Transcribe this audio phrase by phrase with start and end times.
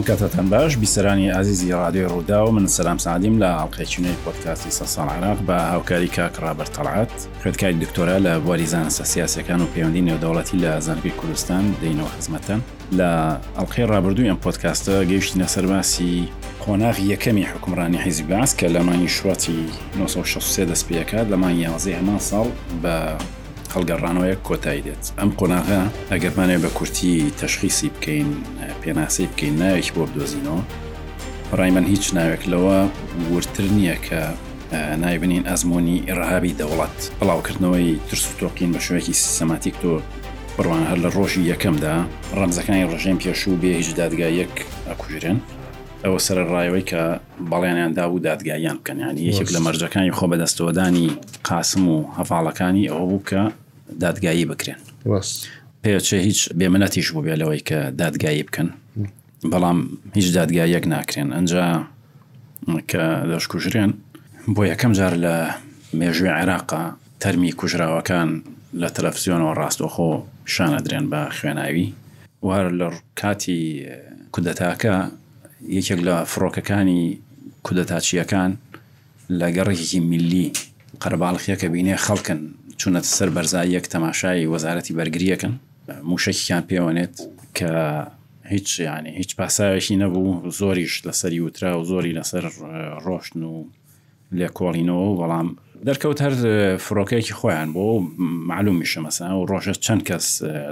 [0.00, 4.86] ئەم کاتتان باش بیسەرانی ئازیزی رادیۆ ڕوودا و من سەسلام سادیم لە ئاڵلقەچینەی پۆتکاسی سە
[4.94, 7.12] ساڵ عراق بە هاوکاری کاکڕابەر تەڵعات
[7.42, 12.60] خوێتکای دکتۆرا لە بواری زانستە سیاسەکان و پەیوەندی نێودەوڵەتی لە زانبی کوردستان دەینەوە خزمەتەن
[12.98, 13.12] لە
[13.56, 16.28] ئەڵلقەی ڕابردووی ئەم پۆتکاستە گەیشتینە سەرماسی
[16.64, 19.58] خۆناغ یەکەمی حکومڕانی حیزی باس کە لەمانی شوەتی
[20.04, 22.46] 1960 دەستپیەکە لەمان یازی هەمان ساڵ
[22.82, 22.94] بە
[23.74, 28.28] هەڵگەڕانەوەیە کۆتایی دێت ئەم قۆناغا ئەگەرمانێ بە کورتی تەشخیسی بکەین
[28.82, 30.62] پێناسی بکەین ناوێکی بۆ بدۆزینەوە
[31.50, 32.78] بەڕای من هیچ ناوێک لەوە
[33.32, 34.20] ورتر نییە کە
[35.02, 39.92] نایبنین ئەزمۆنی ئێڕهابی دەوڵات بەڵاوکردنەوەی ترس و تۆقین بە شوەیەکی سیستەماتیک تۆ
[40.56, 41.94] بڕوان هەر لە ڕۆژی یەکەمدا
[42.38, 44.54] ڕەمزەکانی ڕژێن پێشوو بێ هیچ دادگا یەک
[44.88, 45.38] ئەکوژێن
[46.04, 47.02] ئەوە سەر ڕایەوەی کە
[47.50, 51.08] بەڵێنیان دابوو دادگایان بکەنیانی یەکێک لە مەرجەکانی خۆ بەدەستەوەدانی
[51.48, 53.42] قاسم و هەفاڵەکانی ئەوە بوو کە
[54.00, 54.76] دادگایی بکرێن
[55.84, 58.68] پێچە هیچ بێمەەتیش بوو بێ لەوەی کە دادگایی بکەن
[59.52, 59.78] بەڵام
[60.18, 61.66] هیچ دادگایەک ناکرێن ئەنجا
[62.90, 63.92] کە دەشکوژرێن
[64.54, 65.34] بۆ یەکەم جار لە
[66.00, 66.82] مێژوی عێراقا
[67.22, 68.30] تەرمی کوژراوەکان
[68.80, 70.10] لە تەلەفزیۆنەوە ڕاستۆخۆ
[70.54, 71.88] شانە درێن بە خوێناوی
[72.46, 72.88] وار لە
[73.20, 73.62] کاتی
[74.36, 74.96] کودەتاکە
[75.76, 77.04] یەکێک لە فڕۆکەکانی
[77.66, 78.50] کودەتاچیەکان
[79.38, 80.46] لە گەڕێکی میلی
[81.02, 82.40] قەرباڵخیەکە بینێ خەڵکن
[82.80, 85.52] چونەت سەر بەرزاییەک تەماشای وەزارەتی بەرگریەکەن
[86.10, 87.14] موشکیان پێوەنێت
[87.58, 87.70] کە
[88.52, 92.44] هیچ ینی هیچ پاسایشی نەبوو زۆریش لەسەری وترا و زۆری لەسەر
[93.06, 93.54] ڕۆشن و
[94.38, 95.48] لێ کۆڵینەوە بەڵام
[95.88, 96.32] دەرکەوت هەر
[96.86, 97.84] فرۆکەیەکی خۆیان بۆ
[98.50, 100.26] معلوم میشە مەسا و ڕۆژە چەند کەس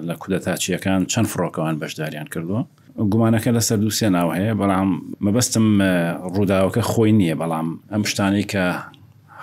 [0.09, 2.61] لە کودەتاچیەکان چەند فرۆکەوان بەشداریان کردووە
[3.13, 4.89] گومانەکە لەسەر دووسێ ناو هەیە بەڵام
[5.25, 5.67] مەبەستم
[6.35, 8.65] ڕووداوەکە خۆی نییە بەڵام ئەم شتانی کە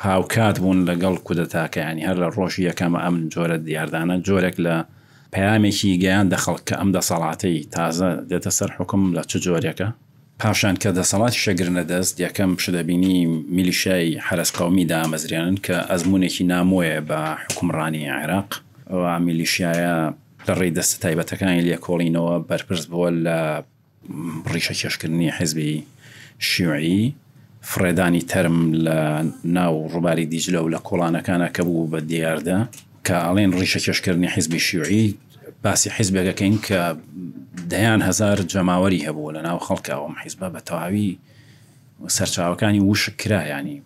[0.05, 4.75] هاوکات بوون لەگەڵ کودەتاکەیانی هەر لە ڕۆژی یەکەمە ئەم جۆرە دیاردانە جۆرێک لە
[5.33, 9.87] پامێکی گەیان دەخڵ کە ئەم دەسەڵاتەی تازە دێتە سەر حکم لە چ جۆرێکە
[10.39, 13.17] پاشان کە دەسەڵاتی شەگرنە دەست یەکەم پشدەبینی
[13.55, 18.49] میلیشای حرسقومی دامەزریانن کە ئەزمونێکی نامۆیە بە حکومڕانی عێراق
[18.91, 19.95] ئەوە میلیشایە
[20.47, 23.37] لە ڕێ دەستە تایبەتەکانی لە کۆڵینەوە بەرپرس بووە لە
[24.53, 25.73] ڕیشە کێشکردنی حزبی
[26.49, 27.03] شیوعی
[27.71, 28.97] فرێدانی تەرم لە
[29.57, 32.59] ناو ڕووباری دیجلە و لە کۆڵانەکانە کە بوو بە دیاردا
[33.07, 35.05] کە ئاڵێن ڕیشە کێشکردنی حیزبی شیوعی
[35.63, 36.81] باسی حیزبێکەکەین کە
[37.71, 41.11] دەیان هزار جەماوەری هەبوو لە ناو خەڵکەوەم حیزبە بە تەواوی
[42.17, 43.77] سەرچاوەکانی وش کرایانی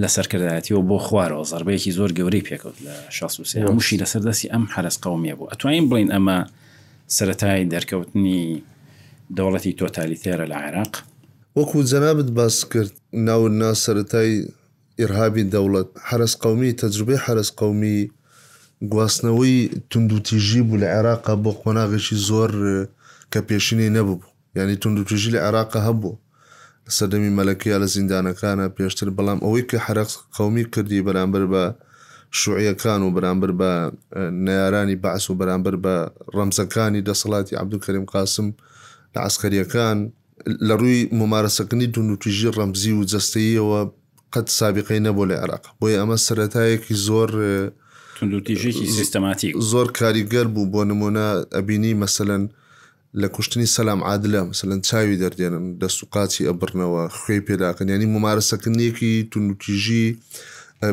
[0.00, 4.96] لە سەرکردایەتیەوە بۆ خوارەوە زربەیەکی زۆر گەورەی پێکەوت لە 16 موشی لەسەر دەستی ئەم حرس
[5.04, 6.38] قومیە بوو ئەتوانین بڵین ئەمە
[7.16, 8.42] سەتای دەرکەوتنی
[9.36, 10.94] دەوڵەتی تۆتالیتێرە لە عێراق
[11.58, 12.90] وەکو جەنابت باس کرد
[13.28, 14.34] ناو ناسەرەتای
[15.00, 18.10] ئێرهابی دەوڵەت حرس قومی تەجربەی حرس قومی
[18.92, 19.58] گواستنەوەی
[19.90, 22.50] تونندوتیژی بوو لە عێراقا بۆ قۆناغێکی زۆر
[23.32, 24.20] کە پێشینی نەبوو
[24.56, 26.18] ینی تونندوتیژی لە عێراقا هەبوو
[26.96, 31.62] سەردەمی مەلەکەیا لە زیندانەکانە پێشتر بەڵام ئەوەی کە حرەق قومی کردی بەرامبەر بە
[32.40, 33.70] شوعیەکان و بەرامبەر بە
[34.46, 35.94] نارانی باعس و بەرامبەر بە
[36.36, 38.48] ڕەمزەکانی دەسەڵاتی عبدوکەریم قاسم
[39.14, 39.98] لە عسکەریەکان
[40.46, 43.80] لە ڕووی ممارەسەکردنی دونوتیژی ڕەمزی و جستەیەوە
[44.32, 47.30] قەت سابقی نەبوو لە عراق بۆی ئەمە سەتایەکی زۆر
[48.18, 52.42] تونندوتیژێکی سیستەماتی زۆر کاریگەر بوو بۆ نمونە ئەبینی مەسەن
[53.22, 59.12] لە کوشتنی سەسلام عادلە مثلەن چاوی دەردێنن دەست و قاچی ئەبرنەوە خوێ پێداکەن ینی ممارەسەکردنیەکی
[59.30, 60.04] تونندوتیژی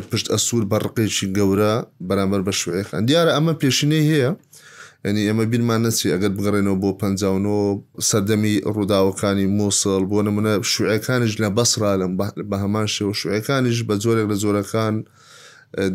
[0.09, 1.73] پشت ئەسوور بەڕقێکی گەورە
[2.07, 4.31] بەرامبەر بە شوێخان دیارە ئەمە پێشینەی هەیە
[5.05, 7.61] ئەنی ئەمە بیرمان نەچی ئەگەر بگەڕێنەوە بۆ پەنجاونەوە
[8.09, 12.11] سەردەمی ڕووداوەکانی مۆسڵ بۆ نمونە شوعەکانیش لە بەسرا لەم
[12.49, 14.95] بە هەمان شێوە شوعەکانیش بە زۆرێک لە زۆرەکان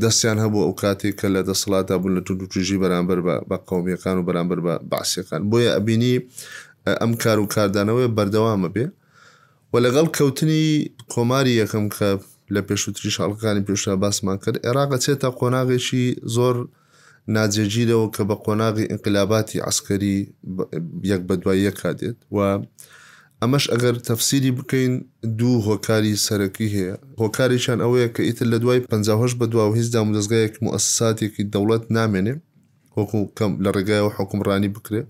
[0.03, 3.19] دەستیان هەبوو ئەو کاتێک کە لە دەسڵاتە بوون لە تووتوژی بەرامبەر
[3.51, 6.15] بە قومیەکان و بەرامبەر بە باسیەکان بۆیە ئەبینی
[7.01, 8.87] ئەم کار و کاردانەوەی بەردەوامە بێ
[9.73, 10.65] و لەگەڵ کەوتنی
[11.13, 12.09] کۆماری یەکەم کە
[12.55, 16.05] لە پێشوتری شڵەکانی پێشتا باسمان کرد عێراقە چێتە قۆناغێکی
[16.37, 16.55] زۆر
[17.37, 20.19] ناجێجیرەوە کە بە قۆناغی ئینقلاباتی عسکەری
[21.13, 22.39] یەک بەدواییە کادێت و
[23.41, 24.93] ئەمەش ئەگەر تەفسیری بکەین
[25.39, 29.09] دوو هۆکاری سەرەکی هەیە هۆکاریشان ئەوەیە کە ئیتر لە دوای 5
[29.41, 32.35] بە دوا و هیچ دامودەزگایەک موسساتێکی دەوڵەت نامێنێ
[32.97, 35.03] هۆکم لە ڕێگایەوە حکمڕانی بکرێ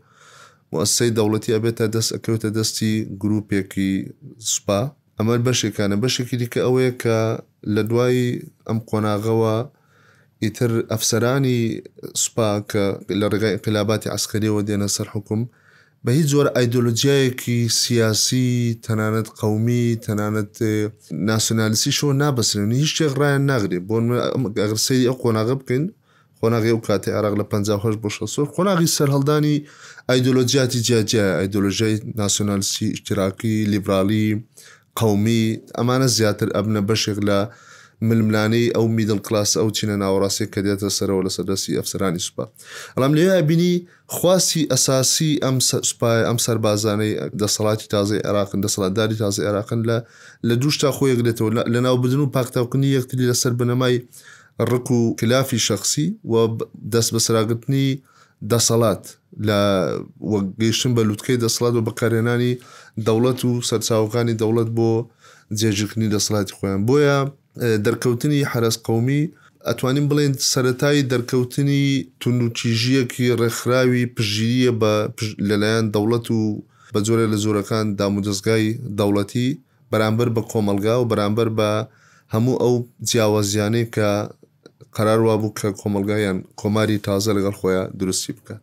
[0.74, 3.92] وسی دەوڵەتی ئەبێتە دەست ئەکەوتە دەستی گرروپێکی
[4.50, 4.80] سوپا
[5.18, 7.18] ئەمە بەشێکانە بەشێکی دیکە ئەوەیە کە
[7.74, 8.28] لە دوایی
[8.66, 9.56] ئەم قۆناغەوە
[10.44, 11.58] ئیتر ئەفسەرانی
[12.22, 12.84] سوپا کە
[13.20, 15.40] لە ڕێگای قلاباتی ئەسکەریەوە دێنە سەر حکم
[16.04, 18.48] بە هیچ زۆر ئایدۆلۆجیایەکی سیاسی
[18.86, 20.54] تەنانەت قومی تەنانەت
[21.28, 25.84] ناسۆنالیسی شۆ نابسرێن هیچ شێغڕایان ناغرێ بۆن ئەگەر سری ئەو قۆناغە بکەین
[26.38, 29.56] خۆناغی و کاتی عراق لە 1950 بۆ 16 خۆناغی سەررهڵدانی
[30.10, 34.26] ئایدۆلۆجیاتی جیاجیا ئایدۆلۆژای ناسۆنالیسی شتراکی لیبرالی
[35.00, 37.38] قومی ئەمانە زیاتر ئەبنە بەشێک لە
[38.10, 42.44] ململانەی ئەو میدل کلاس ئەو چینە ناوەڕاستێک کە دێتە سەرەوە لە سەردەسی ئەفسرانی سوپا
[42.96, 43.72] ئەڵام لێ بینی
[44.16, 45.56] خواسی ئەساسی ئەم
[45.90, 47.12] سوپای ئەم سەربازانەی
[47.42, 49.96] دەسەڵاتی تازای عراقن دەسەڵاتداری تازای عراقن لە
[50.48, 53.96] لە دووشتا خۆیەک دێتەوە لە ناو بدن و پاکتاوکننی یەکتری لەسەر بنەمای
[54.70, 56.34] ڕق و کلافی شخصی و
[56.94, 57.86] دەست بەسراگرتنی
[58.52, 59.04] دەسەڵات
[59.46, 59.60] لە
[60.60, 62.52] گەیشتن بە لووتکەی دەسڵات و بەکارێنانی
[63.06, 64.92] دەوڵەت و سەرچاوەکانی دەوڵەت بۆ
[65.60, 67.18] جێژکردنی دەسڵاتی خۆیان بۆیە
[67.60, 69.22] دەرکەوتنی حرەس قومی
[69.68, 71.84] ئەتوانین بڵێن سەتای دەرکەوتنی
[72.20, 74.94] تونوچیژیەکی ڕێکخراوی پژیریە بە
[75.48, 76.62] لەلایەن دەوڵەت و
[76.94, 78.64] بە جۆرە لە زۆرەکان دامودەستگای
[78.98, 79.48] دەوڵەتی
[79.92, 81.70] بەرامبەر بە کۆمەلگا و بەرامبەر بە
[82.34, 82.74] هەموو ئەو
[83.08, 84.08] جیاوازیانەی کە
[84.96, 88.60] قرار وا بوو کە کۆمەلگایان کۆماری تازە لەگەڵ خۆیان درستی بکات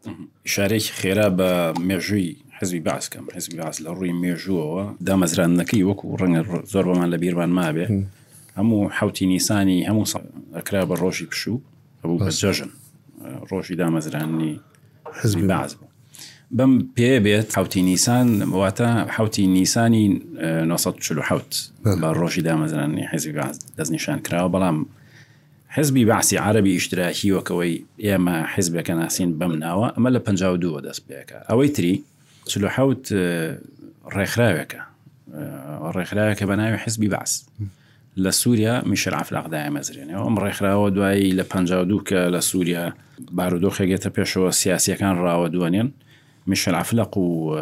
[0.54, 1.52] شارێکی خێرا بە
[1.90, 6.42] مێژووی حزبی باسکەم حزبی باس لە ڕووی مێژوەوە دامەزرانەکەی وەکو ڕەنگە
[6.74, 7.86] زۆر بەمان لە بیرمان مابێ.
[8.60, 10.10] هەموو حوتی نیسانی هەموو
[10.56, 11.62] ئەکرا بە ڕۆژی پشوو
[12.04, 12.70] هەبوو بەجەژن
[13.52, 14.60] ڕۆژی دامەزرانی
[15.24, 15.90] حزبی باز بوو
[16.58, 18.28] بەم پێ بێت حوتی نیسان
[18.60, 20.06] واتە حوتی نیسانی
[20.38, 21.42] 1940
[21.86, 24.86] بە ڕۆژی دامەزرانی حزبی باز دەستنیشان کراوە بەڵام
[25.70, 31.50] حزبی باسی عربی ئیشتراکی وەکەوەی ئێمە حزبەکە ناسین بەم ناوە ئەمە لە 52 دەست پێەکە
[31.52, 32.04] ئەوەی تری
[32.76, 33.08] حوت
[34.16, 34.82] ڕێکخراوێکە
[35.96, 37.46] ڕێکخراوەکە بە ناوی حزبی باس
[38.20, 42.94] لە سووریا میشر عفلاقدای مەزرێنەوە ئەم ڕێکخراوە دوایی لە 52 کە لە سووریا
[43.36, 45.90] بارودۆخێگێتە پێشەوە سیاسیەکان ڕاوە دوێن
[46.48, 47.56] میشل عفلق و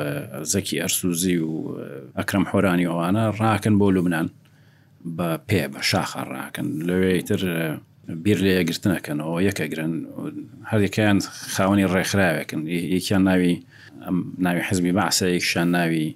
[0.52, 1.78] زەکی ئەرسوزی و
[2.20, 4.30] ئەکرم حۆرانی ئەوانە ڕاکن بۆ لوبناان
[5.18, 7.42] بە پێ بە شاخە ڕاکن لەوێتر
[8.24, 9.94] بیر لێ گرتنەکەنەوە یەکەگرن
[10.72, 11.18] هەردەکەیان
[11.56, 12.62] خاوەنی ڕێکخراوێکن
[12.96, 13.56] یەکیان ناوی
[14.06, 16.08] ئەم ناوی حزبی باسەیەکشان ناوی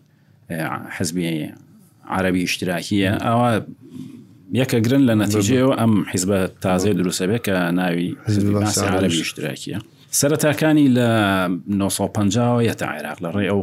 [0.98, 1.52] حزبی
[2.16, 3.50] عربی شتراکیە ئەوە
[4.60, 8.18] یەکە گرن لە نەتیجەوە ئەم حیزبە تازەی دروستەبێت کە ناوی
[8.98, 9.80] عربیشتراکیە
[10.20, 11.10] سەرەتاکانی لە
[11.68, 13.62] 1950 یەتە عێراق لە ڕێ ئەو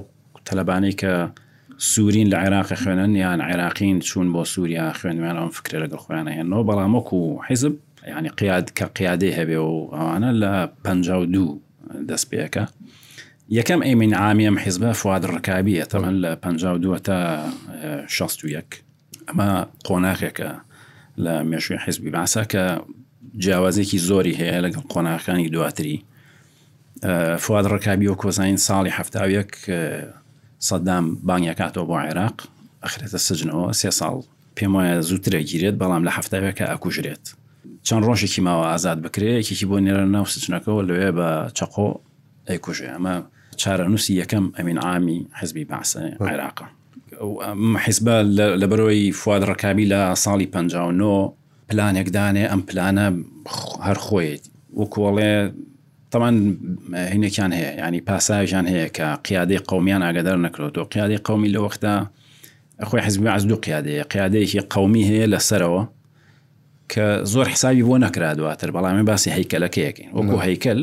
[0.49, 1.12] تەلەبانەی کە
[1.79, 6.64] سوورین لە عێراقی خوێنن یان عێراقین چوون بۆ سووریا خوێنمان ئەم فکرێ لەگە خۆیانە هێنەوە
[6.69, 7.75] بەڵامۆک و حیزب
[8.17, 10.52] ینی قیاد کە قیادەی هەبێ و ئەوانە لە
[10.85, 10.87] پ
[11.35, 11.44] دو
[12.08, 12.64] دەست پێەکە
[13.58, 16.44] یەکەم ئەیمین عامیم حیزبە فواد ڕکابیە تەمەن لە پ
[16.82, 17.19] دووە تا
[18.17, 18.62] 16
[19.29, 19.50] ئەمە
[19.87, 20.50] قۆناغێکە
[21.19, 22.82] لە مێشوی حیزبی باسا کە
[23.43, 26.03] جیاوازێکی زۆری هەیە لەگەڵ قۆناغەکانی دواتری
[27.43, 29.50] فواد ڕکابی و کۆزین ساڵی هەفتاویەک
[30.69, 32.37] سەدام بانگیکاتەوە بۆ عێراق
[32.85, 34.19] ئەخرێتە سجنەوە سێ ساڵ
[34.56, 37.25] پێم وایە زووترە گیرێت بەڵام لە هەفتاوێکە ئەکوژرێت
[37.87, 41.29] چەند ڕۆژێکی ماوە ئازاد بکرێکێکی بۆ نێرە ناو سچنەکەەوە لەوێ بە
[41.59, 41.88] چقۆ
[42.49, 43.14] ئەیکوژێ ئەمە
[43.61, 46.00] چارە نووسی یەکەم ئەمین ئامی حزبی باسە
[46.31, 46.67] عێراقە
[47.87, 48.15] حیسبە
[48.61, 51.32] لە بەرەوەی فواد ڕکابی لە ساڵی 59
[51.73, 53.06] پلانێکدانێ ئەم پلانە
[53.87, 54.43] هەر خۆیت
[54.81, 55.53] وکوڵێ
[56.12, 56.35] تەمان
[57.12, 61.94] هینێکیان هەیە ینی پاساژان هەیە کە قیادی قومیان ئاگدار نەکرێتەوە قیادی قومی لە وەختا
[62.88, 65.83] خۆی حزبی عز دوو قیادەیە قیادەیەکی قومی هەیە لەسەرەوە
[66.92, 70.78] کە زۆر حسابی بۆ نەکرادواتر بەڵامی باسی هەیکەلەکەیەکەین وەکو هەیکل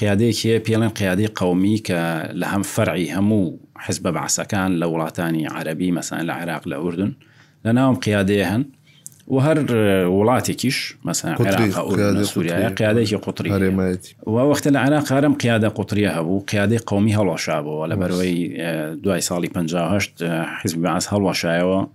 [0.00, 2.00] قیادەیەکی پێڵێن قیادی قومی کە
[2.40, 3.46] لە هەم فەرعی هەموو
[3.86, 7.12] حز بە باسەکان لە وڵاتانی عربی مەسان لە عێراق لە ئوردن
[7.66, 8.64] لە ناوم قیادەیە هەن
[9.28, 9.58] و هەر
[10.08, 11.36] وڵاتێکیش مەسان
[12.32, 13.50] سووریایە قیادێکی قوتری
[14.26, 18.38] و وەختە لە عراق قارم قیادە قوتریە هەبوو قیادەی قومی هەڵەشابەوە لە بەرەوەی
[19.02, 21.86] دوای ساڵی 1950 حیزب باس هەڵەشایەوە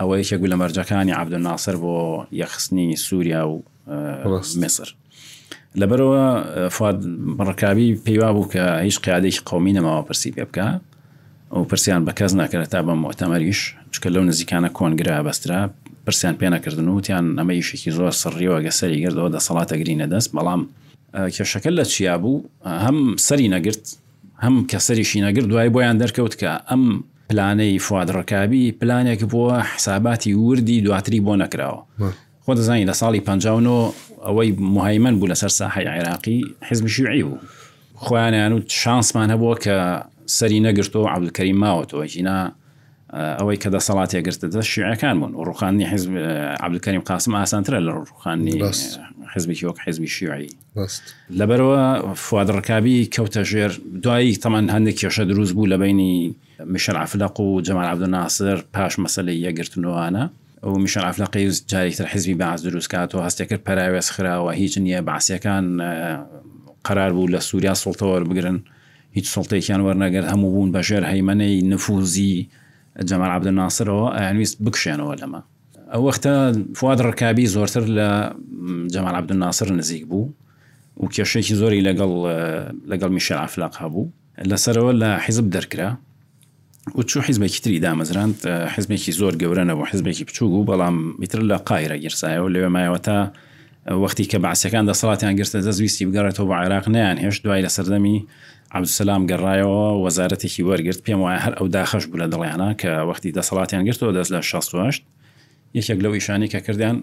[0.00, 3.62] ئەوەی یەکگو لە مەرجەکانی عبدن ناسر بۆ یەخستنی سووریا و
[4.62, 4.94] مصر
[5.78, 7.00] لەبەرەوە فاد
[7.38, 10.66] بڕکابی پێیوا بوو کە هیچ قیادێکی قومی نەماوە پرسی پێ بکە
[11.54, 13.60] ئەو پرسیان بە کەس ناکرێت تا بە مۆتەمەریش
[13.94, 15.60] چکە لەو نزیکانە کۆنگرا بەسترا
[16.06, 20.62] پرسیان پێ نەکردن وتیان ئەمە یشێکی زۆر سڕیەوە گەسەری گردەوە دە سەڵاتە گرینە دەست بەڵام
[21.36, 22.42] کێشەکە لە چیا بوو
[22.84, 22.96] هەم
[23.26, 23.84] سەری نەگرت
[24.44, 26.82] هەم کەسەریشی نەگرت دوای بۆیان دەرکەوت کە ئەم
[27.30, 31.80] پلانەی فادڕکابی پلانێک بووە حساباتی وردی دواتری بۆ نەکراوە
[32.44, 33.92] خۆ دەزانانی لە ساڵی 59
[34.26, 37.38] ئەوەی مهمن بوو لەسەر ساحی عێراقی حزمی شوعی بوو
[38.04, 39.76] خۆیانیان و شانسمان هەبووە کە
[40.32, 42.38] سەری نەگرتەوە عبلکەری ماوەتەوە ژینا
[43.38, 46.12] ئەوەی کە دەسەڵاتێ گرتە شوعەکان بوون ڕوخانی حزب
[46.66, 48.54] عبلکەریم قاسم ئاسانترە لە ڕوخانی
[49.34, 50.48] حزبێکی وەک حزبی شیوعی
[51.40, 51.80] لەبەرەوە
[52.26, 53.70] فوادڕکابی کەوتە ژێر
[54.04, 56.34] دوایی تەمان هەندێک کێشە دروست بوو لە بینی
[56.74, 60.24] میشل عفلق و جەمال عبد ناسر پاش مەسلەی یەگرتنوانە
[60.64, 65.64] ئەو میشل عفلقی جارێکتر حزبی باز دروست کاتەوە هەستێکرد پراوێز خراوە هیچ نییە باسیەکان
[66.88, 68.58] قرار بوو لە سووریا سڵتەوە بگرن
[69.16, 72.36] هیچ سڵتێکیان وەرنەگەر هەموو بوون بەژێر هەیمەەی نفوزی
[73.08, 75.40] جەمە عبد ناسرەوە ئەویست بکشێنەوە لەمە
[75.92, 76.34] ئەو وەختە
[76.78, 78.08] فواد ڕکابی زۆرتر لە
[78.94, 80.32] جەمە عبد ناسر نزیک بوو
[80.96, 82.12] و کێشێکی زۆری لەگەڵ
[82.90, 84.10] لەگەڵ میشە ئافلاق هەبوو
[84.50, 85.90] لەسەرەوە لە حیزب دەرکرا
[86.96, 88.36] و چوو حیزبێکی تری دامەزراند
[88.74, 93.18] حزمێکی زۆر گەورەنەوە حزبێکی بچوو بوو بەڵام میتر لە قایرە گرسایەوە لەوێ مایەوە تا
[93.86, 98.22] وەختی کە باسیەکان دەسەڵاتیان گرتە دەزویستی بگەڕێتەوە بە عێراق نیان هێش دوای لە سەردەمی
[98.76, 103.84] عبدسلام گەڕایەوە وەزارەتێکی وەرگرت پێم وایە هەر ئەو داخەش بوو لە دڵیانە کە وەختی دەسەڵاتیان
[103.88, 105.00] گرتەوە دەست لە 16
[105.78, 106.96] یەکێک لەو ئیشانی کە کردیان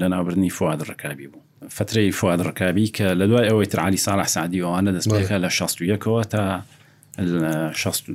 [0.00, 1.42] لە ناوبرنی فواد ڕکابی بوو
[1.76, 5.98] فترەی فواد ڕکابی کە لە دوای ئەوەی ترعالی ساڵح سعدیەوەوانە دەستەکە لە 16
[6.30, 6.60] تا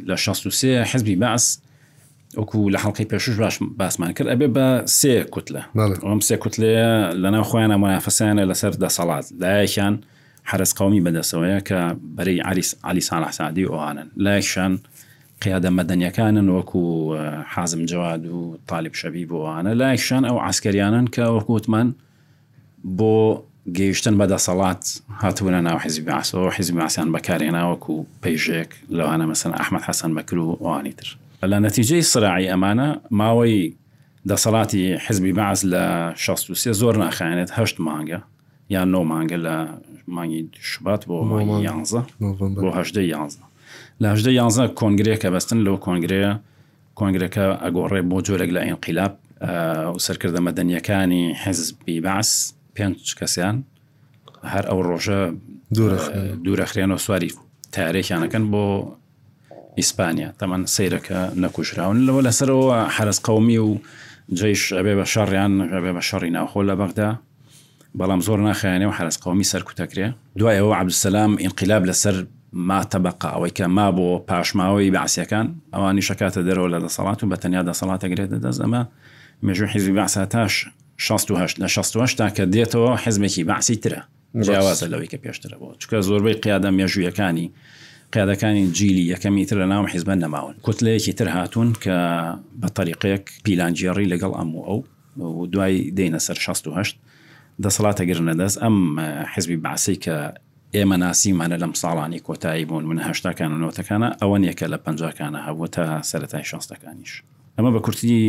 [0.09, 1.61] لە 16 حزبی باس
[2.37, 5.61] وەکو لە حڵلقی پێشش باش باسمان کرد ئەبێ بە سێ کوتلە
[6.09, 9.95] ئەم سێ کوتلەیە لەناو خۆیانە منافەسیانە لەسەر دەسەڵات لایەکیان
[10.43, 11.81] حرس قومی بەدەسەوەیە کە
[12.15, 14.73] بەرەی عریس علیسان حسادی ئەوانن لایەکشان
[15.43, 16.83] قیادە مەدەنیەکانن وەکو
[17.53, 21.87] حازم جواد و تاالب شەبی بۆوانە لایەکشان ئەو عسکریانن کە وەکووتمان
[22.97, 23.39] بۆ
[23.77, 24.83] گەیشتن بەدەسەڵات
[25.23, 30.93] هاتوونە ناو حیزی باسەوە حیزی باسییان بەکارێناوەکو پێیژێک لەوانە مەسن ئەحمد حەسەن بەکر و ئەوانی
[30.97, 33.75] تر لە نەتیجەی سرراعی ئەمانە ماوەی
[34.29, 38.19] دەسەڵاتی حزبی باز لە 16 زۆر ناخایێنێت هەشت مانگە
[38.69, 39.55] یان نۆ مانگە لە
[40.07, 42.03] مانگی شوبات بۆ مانگی 11
[42.41, 43.39] بۆه 11
[44.01, 46.31] لە 11 کۆنگرەیەکە بەستن لەو کۆنگرەیە
[46.95, 49.13] کۆنگرەکە ئەگۆڕێ بۆ جۆرێک لە ئینقلاب
[49.95, 53.57] و سەرکردە مەدەنیەکانی حزبی باس پێنج کەسیان
[54.53, 55.21] هەر ئەو ڕۆژە
[56.45, 57.29] دوورەخرێن و سواری
[57.75, 58.63] تارێکیانەکەن بۆ
[59.79, 63.77] ئیسپانیا تەمان سیرەکە نەکوشراون لەوە لەسەرەوە حرس قومی و
[64.39, 67.09] جیش ئەبێ بە شەڕیان ئەبێ بە شەڕی ناوخۆ لە بەغدا
[67.99, 70.07] بەڵام زۆر ناخیانەوە حرس قومی سەرکوتەکرێ
[70.39, 72.15] دوایەوە عبدسلام ئینقلاب لەسەر
[72.67, 77.37] ما تەبق ئەوەی کە ما بۆ پاشماوەی بەعسیەکان ئەوانی شکاتە دەرەوە لە دەسەڵات و بە
[77.43, 78.81] تەنیا دەسەڵاتە گرێتە دەست ئەمە
[79.45, 80.53] مێژوو حیزی بەساتاش
[80.97, 84.01] 16 لە 16 تا کە دێتەوە حزمێکی بەعسی ترە
[84.45, 87.47] جیاوازە لەوەی کە پێشترە بۆ چکە زۆربەی قیادە مێژوویەکانی
[88.11, 91.95] قیادەکانی جیلی یەکەمی تر لە ناو حیزبەن نەماون کتلەیەکی تر هاتوون کە
[92.61, 94.63] بە طریقەیەک پیلانجیێڕی لەگەڵ ئەموو
[95.17, 96.83] ئەو دوای دێنە سەر 16
[97.63, 98.99] دەسەڵاتە گرنە دەست ئەم
[99.33, 100.33] حزبی باسی کە
[100.75, 105.67] ئێمە ناسیمانە لەم ساڵانی کۆتایی بوون منە هشتاکان و نۆتەکانە ئەوەن یەکە لە پنجکانە هەبوو
[105.67, 107.11] تا سەتای شانستەکانیش
[107.59, 108.19] ئەمە بە کورتی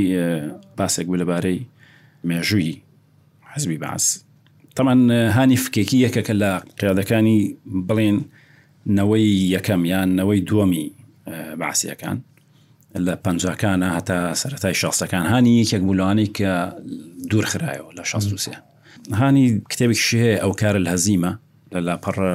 [0.79, 1.61] باسێک بوو لەبارەی
[2.29, 2.77] مێژووی
[3.53, 4.25] حزبی باس
[4.77, 7.57] تەمان هانی فکێکی یەکەکە لە قیادەکانی
[7.89, 8.19] بڵێن
[8.87, 10.91] نەوەی یەکەم یان نەوەی دووەمی
[11.59, 12.19] باسیەکان
[13.07, 16.51] لە پەنجکانە هەتا سەتای شخصەکان هاانی یەکێک بولوانی کە
[17.31, 18.55] دوور خراەوە لە شسوسێ
[19.13, 21.33] هاانی کتێبێک شێ ئەو کارە لە هەزیمە
[21.73, 22.31] لە لاپەڕە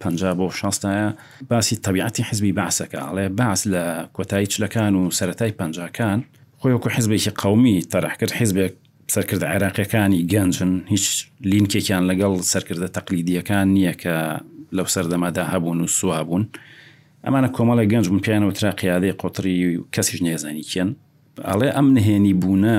[0.00, 1.08] پ بۆ شستایە
[1.50, 3.84] باسی تەبیعەتی حزبی باسەکە ئەڵێ باس لە
[4.16, 6.18] کۆتایی چلەکان و سەتای پەنجکان
[6.60, 8.74] خۆیکو حزبێکی قومی تەرح کرد حزبێک
[9.14, 11.06] سەرکرد عێراقیەکانی گەنجن هیچ
[11.50, 14.16] لینکێکیان لەگەڵ سەرکردە تەقلیدیەکان نییە کە
[14.76, 16.42] لەو سەردەمادا هەبوون و سوابوون
[17.26, 20.88] ئەمانە کۆمەڵی گەنج من پیانەوەرا قیادەی قوتری و کەسیش نێزانیکەن
[21.48, 22.76] ئەڵێ ئەم نهێنی بوونە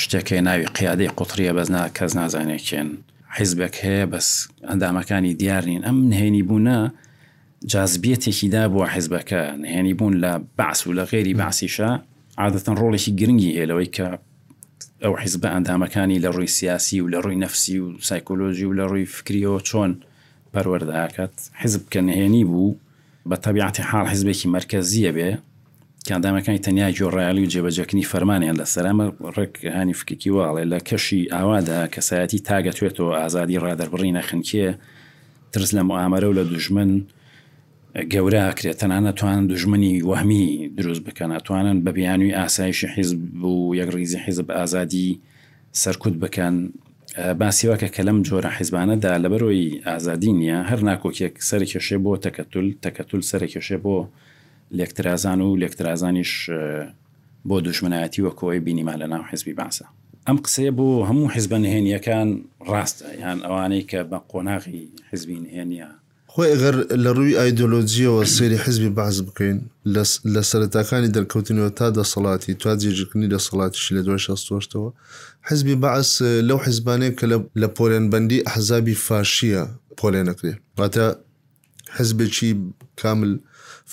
[0.00, 2.88] شتێکی ناوی قیادەی قوتریە بەزنا کەس نازانێکێن
[3.36, 4.28] حیزبێک هەیە بەس
[4.68, 6.78] ئەندامەکانی دیارنین ئەم نهێنی بوونە
[7.72, 11.90] جاذبیەتێکیدا بۆ حیزبەکە نهێنی بوون لە بەعس و لە غێری باسیشە
[12.42, 14.08] عادەتەن ڕۆڵێکی گرنگی هێلەوەی کە
[15.04, 19.06] ئەو حیزبە ئەندامەکانی لە ڕووی سیاسی و لە ڕووی نەفسی و سایکۆلۆژی و لە ڕووی
[19.16, 19.92] فکریەوە چۆن
[20.54, 22.76] پەروەەردەکات حیزب کە نهێنی بوو
[23.30, 25.30] بە تەبیعاتی حاڵ حزبێکی مرکزیە بێ
[26.08, 29.06] کاندامەکانی تەنیا جۆڕایالی و جێبەجەکننی فەرمانیان لە سەرامە
[29.36, 34.68] ڕێک هاانی فکیکی واڵێ لە کەشی ئاوادا کەسایەتی تاگەتوێتەوە ئازادی ڕادەربڕینە خنکێ
[35.52, 36.90] ترس لە معامەرە و لە دژمن
[38.12, 40.42] گەورەکرێت تەنانەتوان دژمنی وەهمی
[40.78, 45.08] دروست بکەن ناتوانن بە بیانوی ئاسایشی حیزب بوو یەک ڕیزی حیزب ئازادی
[45.82, 46.54] سەرکوت بکەن
[47.16, 53.76] باسیواکە کە لەم جۆرە حیزبانەدا لەبەرەوەی ئازادی نیە هەر ناکۆکیەک سەرکێشێ بۆ تەکەتول تەکەتول سەرکێشێ
[53.84, 53.96] بۆ
[54.78, 56.32] لێکترازان و لێکترازانیش
[57.48, 59.86] بۆ دوژمنایەتی وەکۆی بینیما لە ناو حزبی باسە
[60.26, 62.28] ئەم قسەیە بۆ هەموو حیزبە نهێنیەکان
[62.72, 64.80] ڕاستە یان ئەوانەی کە بە قۆناغی
[65.10, 65.88] حزبی نهێنە
[66.36, 69.58] خۆی ئەگەر لە ڕووی ئایدۆلۆجیەوە سێری حزبی باز بکەین
[70.34, 74.90] لە سەرەتاکانی دەرکەوتنەوە تا دەسەڵاتی تا جێژکردنی دەسەڵاتیش لە 1970ەوە
[75.48, 76.10] حزبی باعس
[76.48, 77.24] لەو حیزبانەیە کە
[77.62, 79.62] لە پۆلێنبندی حەزابی فاشیە
[79.98, 81.04] پۆلێنەکرێ واتە
[81.96, 82.50] حزبێکی
[83.02, 83.30] کامل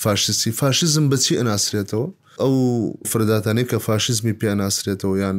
[0.02, 2.06] فاشسی فاشیزم بەچی ئەناسرێتەوە
[2.42, 2.54] ئەو
[3.10, 5.36] فرداتانەی کە فاشیزمی پێناسرێتەوە یان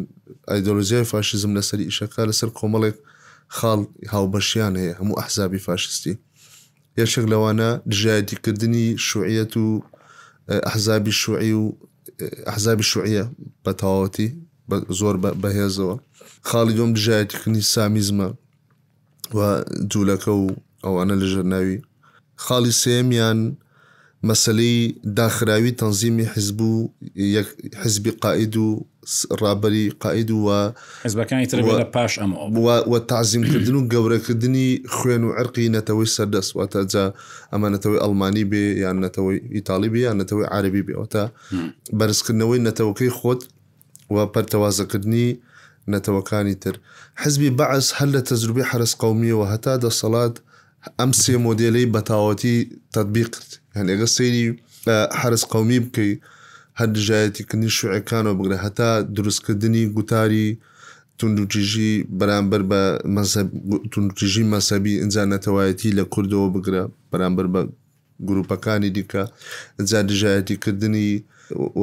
[0.49, 2.97] ئایدۆلۆژیای فاشیزم لەسەر ئیشەکە لەسەر کۆمەڵێک
[3.57, 3.79] خاڵ
[4.13, 6.15] هاوبەشیان هەیە هەموو ئەحزابی فاشستی
[7.01, 9.67] یەشێک لەوانە دژایەتیکردنی شوعیەت و
[10.67, 11.65] ئەحزابی شوعی و
[12.49, 13.23] ئەحزابی شوعە
[13.63, 14.29] بە تەواوەتی
[14.99, 15.95] زۆر بەهێزەوە
[16.49, 18.29] خاڵی دۆم دژایەتیکردنی سامیزمە
[19.37, 19.39] و
[19.91, 20.47] جوولەکە و
[20.85, 21.75] ئەوانە لەژەر ناوی
[22.45, 23.39] خاڵی سێمیان
[24.29, 24.75] مەسلەی
[25.17, 26.73] داخراوی تەنزیمی حزب و
[27.83, 28.67] حزبی قائد و
[29.41, 30.59] ڕابری قائد ووە
[31.05, 37.05] حزبەکانی تر پاش ئەمەوە تعزیمکردن و گەورەکردنی خوێن و عرقی نەتەوەی سەردەسواتە جا
[37.53, 41.23] ئەمە نەتەوەی ئەلمانی بێ یان نەتەوەی ئیتاالی بێ یان نەتەوەی عربی بێەوەتە
[41.99, 43.41] بەرزکردنەوەی نەتەوەکەی خۆت
[44.13, 45.29] و پەرتەوازەکردنی
[45.93, 46.75] نەتەوەکانی تر
[47.21, 50.35] حزبی بەعس هەر لە تەجربی حرس قومیەوە هەتا دەسەڵات
[50.99, 52.55] ئەم سێ مۆدلەی بەتاوەتی
[52.95, 54.45] تطببیق کرد هەنێگە سەیری
[55.21, 56.11] حرس قومی بکەی
[56.79, 60.47] هەردژایەتی کردنی شوعەکانەوە بگرە هەتا دروستکردنی گوتاری
[61.17, 62.81] تونندوتیژی بەرامبەر بە
[63.91, 67.61] تونندوتیژی مەسەبی ئەنجانەتەوایەتی لە کوردەوە بگرە بەرامبەر بە
[68.27, 69.23] گروپەکانی دیکە
[69.77, 71.09] ئەجا دژایەتی کردنی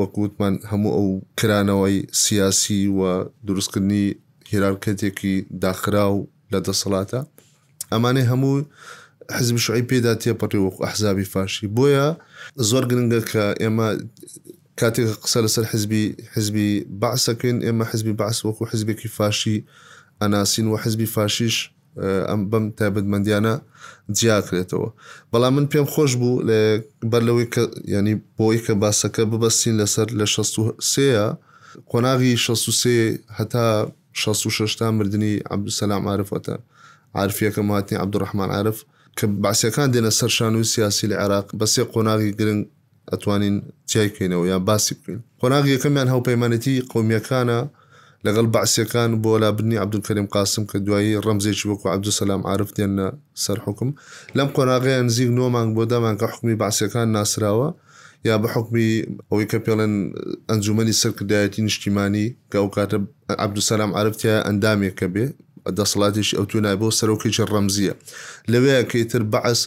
[0.01, 3.01] وەکووتمان هەموو ئەو کرانەوەی سیاسی و
[3.47, 4.05] دروستکردنی
[4.53, 5.33] هێرارکەتێکی
[5.63, 6.19] داخرا و
[6.53, 7.21] لە دەسەڵاتە
[7.93, 8.55] ئەمانەی هەموو
[9.39, 12.07] حزب شعی پێدا تێپەڕی وەکو ئەحزابی فاشی بۆیە
[12.71, 13.89] زۆر گرنگە کە ئێمە
[14.81, 16.69] کاتێک قسە لەسەر حزبی حزبی
[17.03, 19.57] باسەکەین ئێمە حزبی باس وەکو حزبێکی فاشی
[20.21, 21.57] ئەناسین و حزبی فاشیش
[22.31, 23.55] ئەم بەم تایبەتمەندیانە
[24.19, 24.89] جیاکرێتەوە
[25.33, 26.59] بەڵام من پێم خۆش بوو لە
[27.13, 27.63] بەرلەوەی کە
[27.97, 31.37] ینی بۆی کە باسەکە ببەستین لەسەر لە 16
[31.91, 36.55] قۆناغی 16 هەتا 16 مردنی عبدوسەسلام عرفەتە
[37.15, 38.85] عرفەکە ماتی عبدوڕحمان عرف
[39.19, 42.61] کە باسیەکان دێنە سەرشان و سیاسی لە عراق بەسێ قۆناغی گرنگ
[43.12, 43.57] ئەتوانین
[43.90, 47.61] چایکەینەوە یا باسی بکەین قۆناغی یەکەمیان هەوپەیمانەتی قۆمیەکانە
[48.26, 53.06] لەگەڵ باسیەکان بۆ لا بنی عبدولکەریم قاسم کە دوایی ڕمزێکی وەکو عبدو سەسلام عرف دێنە
[53.45, 53.89] سەر حکم
[54.37, 57.69] لەم قۆناغیان نزیک نۆمان بۆ دامان کە حکومی باسیەکان ناسراوە
[58.28, 58.89] یا بە حکمی
[59.30, 59.95] ئەوەی کە پێڵێن
[60.50, 62.99] ئەنجومی سەرکردایەتی نیشتیمانی کە ئەو کاتە
[63.45, 65.26] عبدوسەسلام عرفتیا ئەندامێکە بێ
[65.78, 67.95] دەسەڵاتیش ئەو توێنای بۆ سەرۆکیی ڕەمزیە
[68.52, 69.61] لەوەیە کەیتر بەعس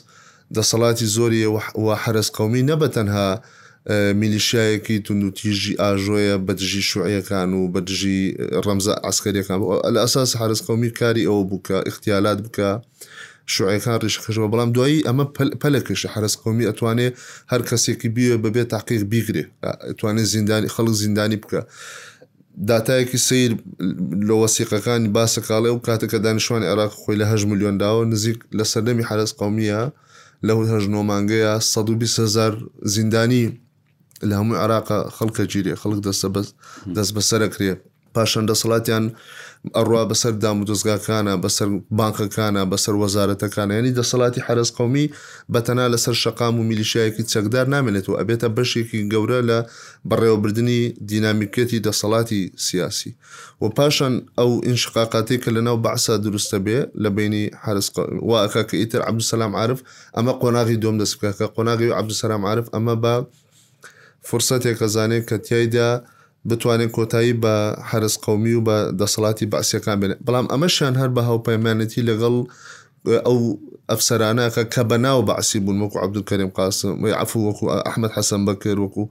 [0.57, 1.43] دەسەڵاتی زۆری
[1.85, 3.29] وا حرس قومی نەبەتەنها
[4.21, 8.17] میلیشایەکی تونند و تیژی ئاژۆیە بەدژی شوعەکان و بەدژی
[8.65, 9.57] ڕەمزە ئاسکەریەکان
[9.95, 12.69] لە ئەساس حرس قومی کاری ئەوە بکە اختیالات بکە.
[13.55, 15.25] شوعەکان ڕیشخشەوە بەڵام دوایی ئەمە
[15.61, 17.13] پەلەکەش حرس قومی ئەتوانێت
[17.51, 19.43] هەر کەسێکی بیە بەبێ تاقیق بیگرێ
[19.89, 21.61] ئەتوانێت زیندانی خەڵک زیندانی بکە
[22.67, 23.51] داتایەکی سیر
[24.27, 28.63] لە وەسیقەکانی باسە کاڵێ و کاتەکە دانیشوان عێراق خۆی لە هەژ میلیۆن داوە نزیک لە
[28.71, 29.81] سەردەمی حرس قومیە
[30.47, 32.53] لە هەژنۆمانگەیە 120هزار
[32.93, 33.45] زیندانی
[34.29, 35.99] لە هەموو عراقا خەڵکە گیرێ خەڵک
[36.95, 37.73] دەست بەسەرەکرێ
[38.15, 39.05] پاشان دەسەڵاتیان
[39.71, 41.67] ئەڕوا بەسەر دام و دەستگاکانە بەسەر
[41.99, 45.05] بانکەکانە بەسەر وەزارەتەکانە ینی دەسەڵاتی حرز قومی
[45.53, 49.59] بەتەنا لەسەر شقام و میلیشایەکی چەکدار نامێنێت و ئەبێتە بەشێکی گەورە لە
[50.09, 53.11] بەڕێوەبردننی دینامیکەتی دەسەڵاتی سیاسی
[53.63, 57.85] و پاشان ئەو ئینشقاقاتی کە لەناو بەعسا دروستە بێ لە بینی حرز
[58.29, 59.79] واکە کە ئیتر عبدسلام عرف
[60.17, 63.15] ئەمە قۆناغی دۆم دەستکە کە قۆناغی و عبدسلام عرف ئەمە بە
[64.27, 65.89] فرسەتێک کەزانێت کە تایدا
[66.45, 67.51] بتوانین کۆتایی بە
[67.89, 72.35] حرس قومی و بە دەسەڵاتی باسیەکان بێن بەڵام ئەمەشان هەر بە هاوپەیمانەتی لەگەڵ
[73.25, 73.39] ئەو
[73.89, 76.91] ئەفسەرانەکە کە بەناو بەعسی بوون وەکو عبدولکەریم قاسم
[77.23, 79.03] عفو وەکو ئەحمد حەسەن بەکر وەکو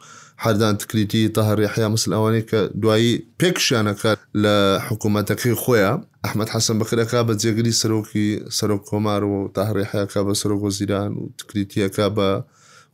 [0.45, 4.55] حردان تکریتی تەهڕێحیا مسل ئەوانەی کە دوایی پێکشیانەکە لە
[4.88, 11.11] حکوومەتەکەی خۆیان ئەحمد حەسەن بەکرەکە بە جێگری سەرۆکی سەرۆک کۆمار و تاهڕێحەکە بە سەرۆک وەزیران
[11.21, 12.29] و تکریتیەکە بە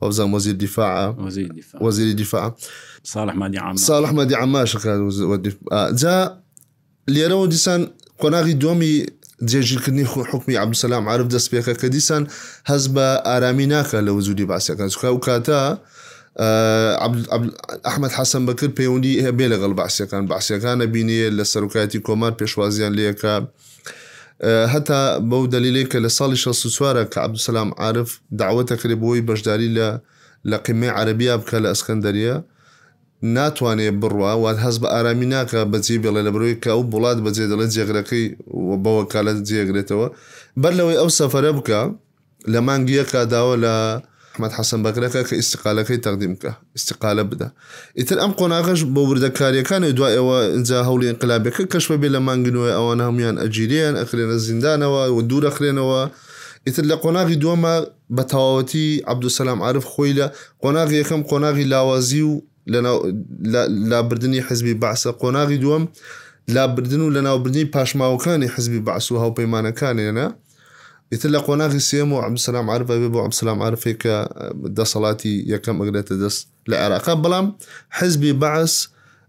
[0.01, 2.55] وابزان وزير دفاع وزير دفاع وزير دفاع
[3.05, 4.77] صالح مادي عماش صالح مادي عماش
[5.93, 6.41] جا
[7.11, 7.89] لێرەوە دیسان
[8.23, 9.07] قۆناغی دومی
[9.43, 12.27] جێژیرکردنی حکمی عبدسلام عرب دەست پێکە کە دیسان
[12.67, 15.79] هەز بە ئارامی ناکە لە وزودی باسیەکان چکە و کاتە
[17.87, 23.45] ئەحمد حەسم بەکرد پەیوەندی هەبێ لەگەڵ باسیەکان باسیەکانە بینێ لە سەرکایەتی کۆمار پێشوازیان لەکە
[24.43, 29.89] هەتا بەو دلیلەی کە لە ساڵی ش سووارە کە عبدوسلام عاعرف داوەتەکرێ بۆی بەشداری لە
[30.51, 32.37] لە قیمە عەربیا بکە لە ئەسکەندەریە
[33.37, 37.45] ناتوانێت بڕوە وات هەست بە ئارامی ناکە بەجێ بڵێ لە بروی کە ئەو وڵات بەجێ
[37.51, 38.25] دەڵێ جێگرەکەی
[38.85, 40.07] بەوە کالە جێگرێتەوە
[40.63, 41.81] بەر لەوەی ئەو سەفرە بکە
[42.53, 43.75] لە مانگیەکە داوە لە
[44.39, 47.49] حمەد حەسم بەگرەکە کە ئیسقالەکەی تەقدیمکە ئیسقالە بدە
[47.99, 53.01] ئیتر ئەم قۆناغش بە وردەکاریەکانی دوای ئەوە اینجا هەوڵی انقلابەکە کەشبە بێ لە مانگنەوەی ئەوان
[53.07, 56.03] هەمویان ئەجیریان ئەخرێنە زیندانەوە و دوورەخرێنەوە
[56.67, 57.75] ئیتر لە قۆناغی دووەمە
[58.17, 60.27] بە تەواوەتی عبدوسەسلام عرف خۆی لە
[60.63, 62.33] قۆناغی یەکەم قۆناغی لاوازی و
[63.93, 65.85] لابردننی حزبی باسە قۆناغی دووەم
[66.55, 70.27] لابردن و لە ناوبردنی پاشماوەکانی حزبی باعس و هاوپەیمانەکانێنە
[71.13, 74.17] ئیتر لە قۆناغی سێم و ئەمسلام عربە بێ بۆ ئەمسلام عرفێک کە
[74.79, 77.47] دەسەڵاتی یەکەم ئەگرێتە دەست لە عێراقا بەڵام
[77.99, 78.75] حزبی بەعس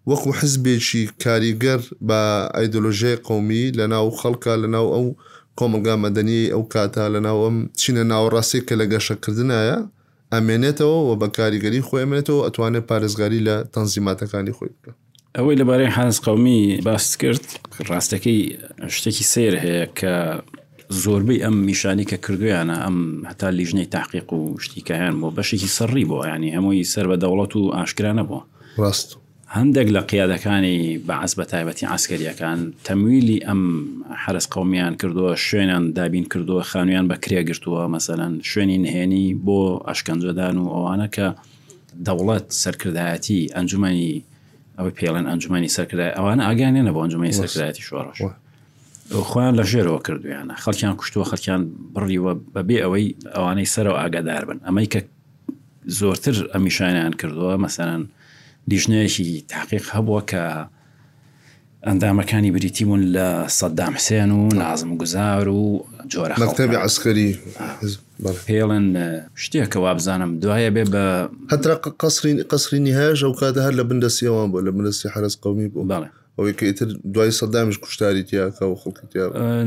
[0.10, 2.20] وەکو حزبێکی کاریگەر بە
[2.56, 5.06] ئایدۆلۆژیای قومی لە ناو خەڵکە لە ناو ئەو
[5.60, 9.78] کۆمەلگا مەدەنی ئەو کاتا لە ناو ئەم چینە ناوەڕاستی کە لە گەشەکردنایە
[10.34, 14.92] ئەمێنێتەوە و بە کاریگەری خۆێمێنێتەوە ئەتوانێت پارێزگاری لە تەنزیماتەکانی خۆی بکە.
[15.38, 17.46] ئەوەی لەبارەی حانس قومی باست کرد
[17.90, 18.40] ڕاستەکەی
[18.96, 20.14] شتێکی سیر هەیە کە
[20.90, 22.98] زۆربەی ئەم میشانی کە کردویانە ئەم
[23.30, 27.64] هەتا لیژنەی تاقیق و شتیکەیان بۆ بەشێکی سەرڕی بۆ ینی هەمووی سەر بە دەوڵەت و
[27.78, 28.40] ئاشکرانە بۆ
[28.82, 29.10] ڕاست
[29.58, 33.62] هەندێک لە قیادەکانی بەعز بە تایبەتی ئاسکەریەکان تەمویلی ئەم
[34.24, 40.68] حرس قومیان کردووە شوێنان دابین کردووە خانویان بە کرێگرتووە مەسەەن شوێنی نهێنی بۆ ئاشکەنجدان و
[40.76, 41.28] ئەوانە کە
[42.06, 44.24] دەوڵەت سەرکردایەتی ئەنجومی
[44.78, 48.32] ئەوە پێڵێن ئەنجومی سەرکرای ئەوانە ئاگانێنە بۆ ئەنجومی سەرکرایەتی شوڕەوە.
[49.10, 51.62] خۆیان لە ژێرەوە کردویانە خەڵکیان کوشتووە خەکیان
[51.94, 55.00] بڕیوە بەبێ ئەوەی ئەوانەی سەرەوە ئاگادار بن ئەمەی کە
[56.00, 58.02] زۆرتر ئەمیشانیان کردووە مەسەرەن
[58.70, 60.44] دیژنەیەکی تاقیق هەبووە کە
[61.88, 63.28] ئەندامەکانی بریتی بوون لە
[63.60, 67.30] سەددام حسێن و نازم گوزار و جۆرە مەکتتەبی عسکەری
[68.48, 68.86] پێڵن
[69.44, 71.06] شتێکە وابزانم دوایە بێ بە
[71.54, 75.86] هەترا قسرین قسرینی هەیە ئەو کاتە هەر لە بندەسیەوە بۆ لە بنستی حرس قومی بوو
[75.92, 79.20] بڵێ ئەوەی کە ئیتر دوای سەدامیش کوشتاری تیاکە و خڵکی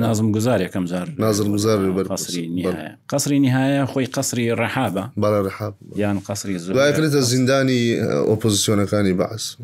[0.05, 2.69] نازم گوزارێکم زار نازم گوزار قسری
[3.11, 7.83] قسری نهایە خۆی قسری ڕحابە بەڵ ڕحاب یان قسری زۆرێتە زیندانی
[8.29, 9.57] ئۆپۆزیسیۆنەکانی باس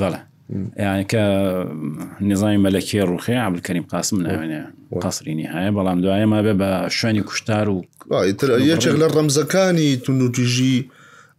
[0.00, 0.20] بەڵە
[0.78, 1.22] یان کە
[2.20, 4.62] نظامی مەلەکی ڕوخی عبلکەریم قاسم ناوێنێ
[5.04, 7.82] قسری نهایە بەڵام دوایە ما بێ بە شوێنی کوشتار و
[8.72, 10.90] یەکێک لە ڕەمزەکانی تونوتیژی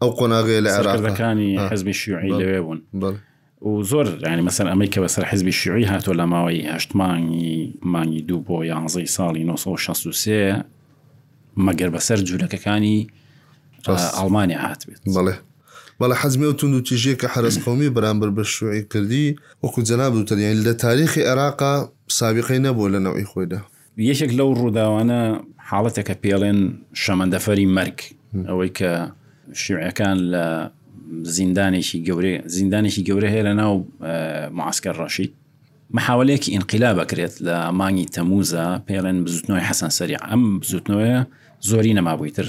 [0.03, 3.15] ئەو قۆناغێ لە عراقەکانی حزبی شوعی لەوێ بوون بڵ
[3.61, 8.43] و زۆر ینی مەسەر ئەمەی کە بەسەر حزبی شیعی هاتۆ لە ماوەی هەشتمانی مانگی دوو
[8.47, 10.65] بۆ یانزەی ساڵی 1963
[11.57, 13.07] مەگەر بەسەر جوولەکەەکانی
[14.17, 15.33] ئەڵمانیا هاتبێت بڵێ
[16.01, 20.57] بەڵە حەزمی و تونند و تیژەیە کە حرسقۆمی بەرامبەر بە شوعی کردی وەکو جەناب وتەنیان
[20.67, 21.73] لە تاریخی عێراقا
[22.19, 23.59] سابقی نەبوو لەنەوەی خۆیدا
[24.09, 25.19] یەکێک لەو ڕووداوانە
[25.69, 26.59] حاڵەتێکە پێڵێن
[27.03, 27.97] شەمەندەفەری مەرگ
[28.47, 28.91] ئەوەی کە
[29.61, 30.45] شیعەکان لە
[31.35, 33.73] زیندانێکی گەورەیە زیندانێکی گەورە هەیە لە ناو
[34.57, 35.31] معسکە ڕەشید
[35.95, 41.17] مححاولەیەکی ئینقیلا بکرێت لە مانگی تەموزە پێڵێن بزوتنەوەی حەسەن سەری ئەم بزوتنەوەە
[41.69, 42.47] زۆری نەمابووی تر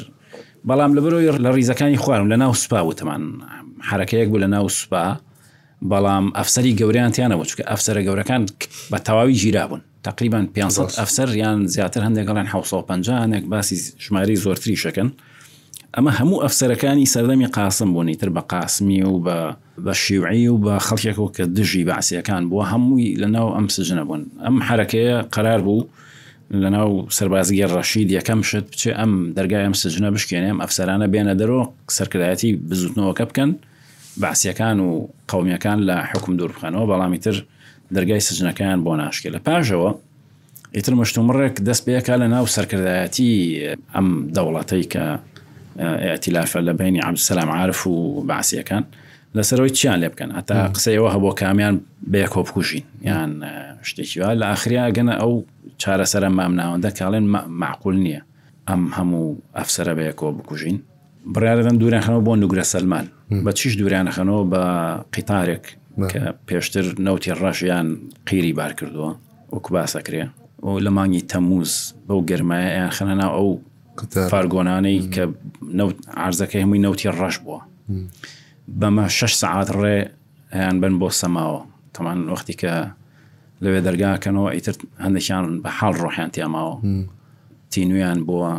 [0.68, 3.22] بەڵام لە بەرۆی لە ڕیزەکانی خوارم لە ناو سوپا وتمان
[3.90, 5.04] حرەکەیەک بوو لە ناو سوپا
[5.90, 8.42] بەڵام ئەفسری گەوریان تیانەوە چکە ئەفسرە گەورەکان
[8.92, 15.08] بە تەواوی ژیرابوون تقریبان 500 ئەفسەر یان زیاتر هەندێکڵان 1950 هەندێک باسی ژماری زۆرتری شەکەن
[15.96, 20.80] ئەمە هەموو ئەفسەرەکانی سەردەمی قاسم بوونی تر بە قاسمی و بە بە شیوعی و بە
[20.86, 25.82] خەڵکێکەوە کە دژی باسیەکان بووە هەمووی لەناو ئەم سژنە بوون ئەم حرەکەیە قرار بوو
[26.62, 31.60] لەناو سەربازگیر ڕەشید یەکەم شت بچێ ئەم دەرگای ئەم سژنە بشکێنێ ئەم ئەفسەرانە بێنە دەرۆ
[31.96, 33.50] سەرکردایەتی بزوتنەوەکە بکەن
[34.22, 34.88] باسیەکان و
[35.30, 37.36] قومیەکان لە حکم دوور بخەنەوە بەڵامی تر
[37.94, 39.90] دەرگای سژنەکان بۆ ناشکێ لە پاژەوە
[40.76, 43.30] ئیتر مشتومڕێک دەست پێکا لە ناو سەرکردایەتی
[43.94, 45.04] ئەم دەوڵەتەی کە
[45.80, 48.84] ئەتیلافە لە بینی عام سەسلام عاعرف و باسیەکان
[49.36, 51.74] لەسەرەوەی چیان لێ بکەن هەتا قسەیەوە هەبوو کامیان
[52.12, 53.30] بەیە کۆبکوژین یان
[53.88, 55.32] شتێکیوا لە ئاخریا گەنە ئەو
[55.82, 57.24] چارەسەرە مامناوەندە کاڵێن
[57.62, 58.22] معقول نییە
[58.68, 60.78] ئەم هەموو ئەفسرە بەیە کۆ بکوژین
[61.34, 63.06] بڕارەدەن دوورانخەنەوە بۆ نوگرە سلمان
[63.44, 64.62] بە چیش دوورانەخەنەوە بە
[65.14, 65.64] قیتارێک
[66.12, 67.86] کە پێشتر نەوتی ڕەشیان
[68.26, 69.10] قیری بار کردووە
[69.54, 70.24] وەکو باسەکرێ
[70.64, 71.72] ئەو لە مانگی تەموز
[72.08, 73.48] بەو گەرمایە یان خەنەناو ئەو
[74.10, 75.20] فارگۆنانەی کە
[76.18, 77.60] ئارزەکەی هەمووی نوتی ڕەش بووە
[78.80, 79.96] بەمە 6 سعات ڕێ
[80.52, 81.60] هیان بن بۆ سەماوە
[81.94, 82.72] تەمان وەختی کە
[83.62, 86.74] لەوێ دەرگاکەنەوە ئیتر هەندێکیان بە حاڵ ڕۆحیان تێماوە
[87.70, 88.50] تینویان بووە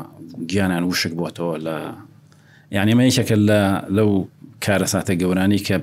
[0.49, 1.75] گیانان وشک بۆتەوە لە
[2.75, 3.61] یعنی مەیشەکە لە
[3.97, 4.09] لەو
[4.65, 5.75] کارە ساتە گەورانی کە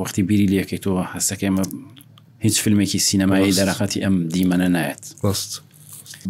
[0.00, 1.62] وەختی بیری لەکەی تۆ هەستەکەمە
[2.44, 5.04] هیچ فیلمێکی سینەمایی دەرەخەتی ئەم دیمەنە نایەت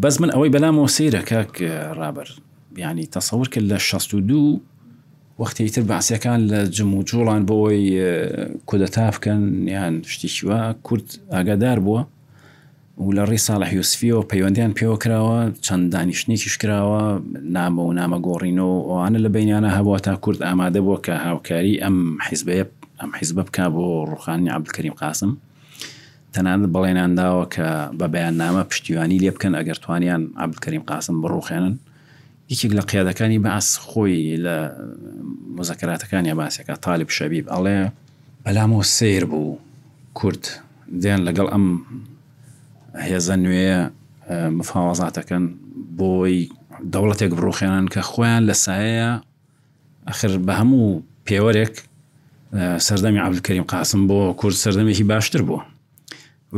[0.02, 1.52] بەس من ئەوەی بەلامەوە سەیرە کاک
[2.00, 2.28] ڕابەر
[2.76, 4.61] ینی تەسەور کرد لە 62
[5.38, 8.00] وەختیتر باسیەکان لە جموجوڵان بۆی
[8.66, 12.00] کودەتا بکەن یان شتیشیوە کورد ئاگادار بووە
[12.98, 17.20] و لە ڕێ ساڵە یوسفیەوە پەیوەندیان پێوە کراوە چەند دانیشتێکیش کراوە
[17.56, 21.96] نامە و نامە گۆڕینەوە ئەوانە لە بینیانە هەبووە تا کورد ئامادە بووە کە هاوکاری ئەم
[22.28, 22.64] حیزبەیە
[23.00, 25.30] ئەم حیزبە بک بۆ ڕوخانی عبدکەریم قاسم
[26.35, 27.66] تەنانە بەڵێنانداوە کە
[27.98, 31.74] بە بەیان نامە پشتیوانی لێ بکەن ئەگەر توانیان عبدکەریم قاسم بڕوخێنن
[32.52, 34.56] یەکێک لە قیادەکانی بەس خۆی لە
[35.58, 37.78] مزەکەراتەکانی باسیەکە تاالب شەبیب ئەڵێ
[38.44, 39.58] بەلامەوە سیر بوو
[40.18, 40.44] کورد
[41.02, 41.66] دێن لەگەڵ ئەم
[43.08, 43.70] هێزە نوێ
[44.58, 45.44] مفاوازاتەکەن
[45.98, 46.36] بۆی
[46.92, 49.10] دەوڵەتێک بڕوخێنان کە خۆیان لە سایەیە
[50.08, 50.84] ئەخر بە هەموو
[51.26, 51.74] پێوەرێک
[52.86, 55.62] سەردەمی عبلکەریم قاسم بۆ کورد سەردەمێکی باشتر بووە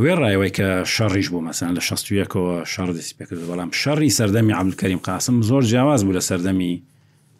[0.03, 5.01] وێ ڕایەوەی کە شەڕیش بوو مەسان لە 16ەوە شەڕ دەسی پێکرد بەڵام شەڕی سەردەمی عبلکەریم
[5.07, 6.73] قاسم زۆر جیاواز بوو لە سەردەمی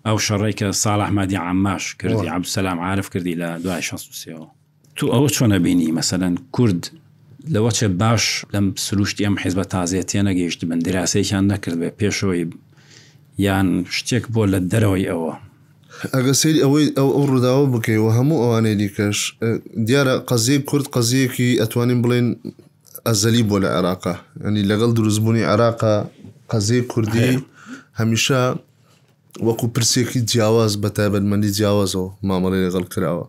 [0.07, 4.45] ئەو شەڕی کە ساڵحمادی عماش کردی عبسەسلام عاعرف کردی لە دوای 16ەوە
[4.97, 6.83] تو ئەوە چۆنە بینی مەسەەن کورد
[7.53, 12.45] لەوە چێ باش لەم سروشتی ئەم حیزبە تازیەتە نەگەیشت بن دراسەیان نەکرد بێ پێشەوەی
[13.45, 15.33] یان شتێک بۆ لە دەرەوەی ئەوە
[16.13, 19.19] ئەگە سری ئەوەی ئەو ئەو ڕووداوە بکەیەوە هەموو ئەوانەی دیکەش
[19.87, 22.27] دیارە قەزیە کورد قەزیەکی ئەتوانین بڵێن
[23.07, 25.95] ئەزەلی بۆ لە عێراقا ئەنی لەگەڵ دروستبوونی عێراقا
[26.51, 27.31] قەزیە کوردی
[27.99, 28.41] هەمیشە
[29.47, 33.25] وەکو پرسێکی جیاواز بە تایبەتمەندی جیاوازەوە مامەڵی لەگەڵ کراوە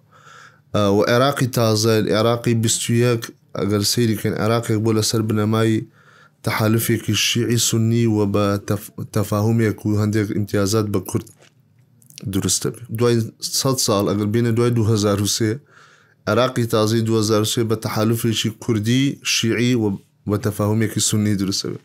[0.97, 5.73] و عێراقی تازە عێراقی 21 ئەگەر سریکەن عێراقێک بۆ لەسەر بنەمای
[6.47, 8.45] تحالفێکی شیعی سنی و بە
[9.17, 11.27] تەفاهمێک و هەندێک امتیازات بە کورد
[12.25, 15.61] دروستە دوای 100 ساڵ ئەگەر بینە دوای 2023
[16.27, 19.91] عراقی تازی 2023 بە تەحالوفێکی کوردی شیعی و
[20.29, 21.81] بە تەفاهمێکی سنی دروستەوێت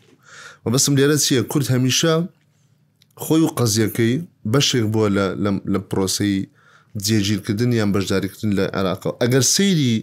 [0.66, 2.24] و بەسم لێرە چییە کورد هەمیشە
[3.16, 5.08] خۆی و قەزیەکەی بەشێک بووە
[5.74, 6.46] لە پرۆسی
[7.06, 9.94] جێگیرکردن یان بەشداریکردن لە عراقەوە ئەگەر سەیری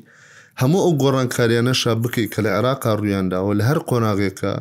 [0.62, 4.54] هەموو ئەو گۆڕانکاریانەشا بکەیت کە لە عێراقا ڕوویانداوە لە هەر قۆناغێکە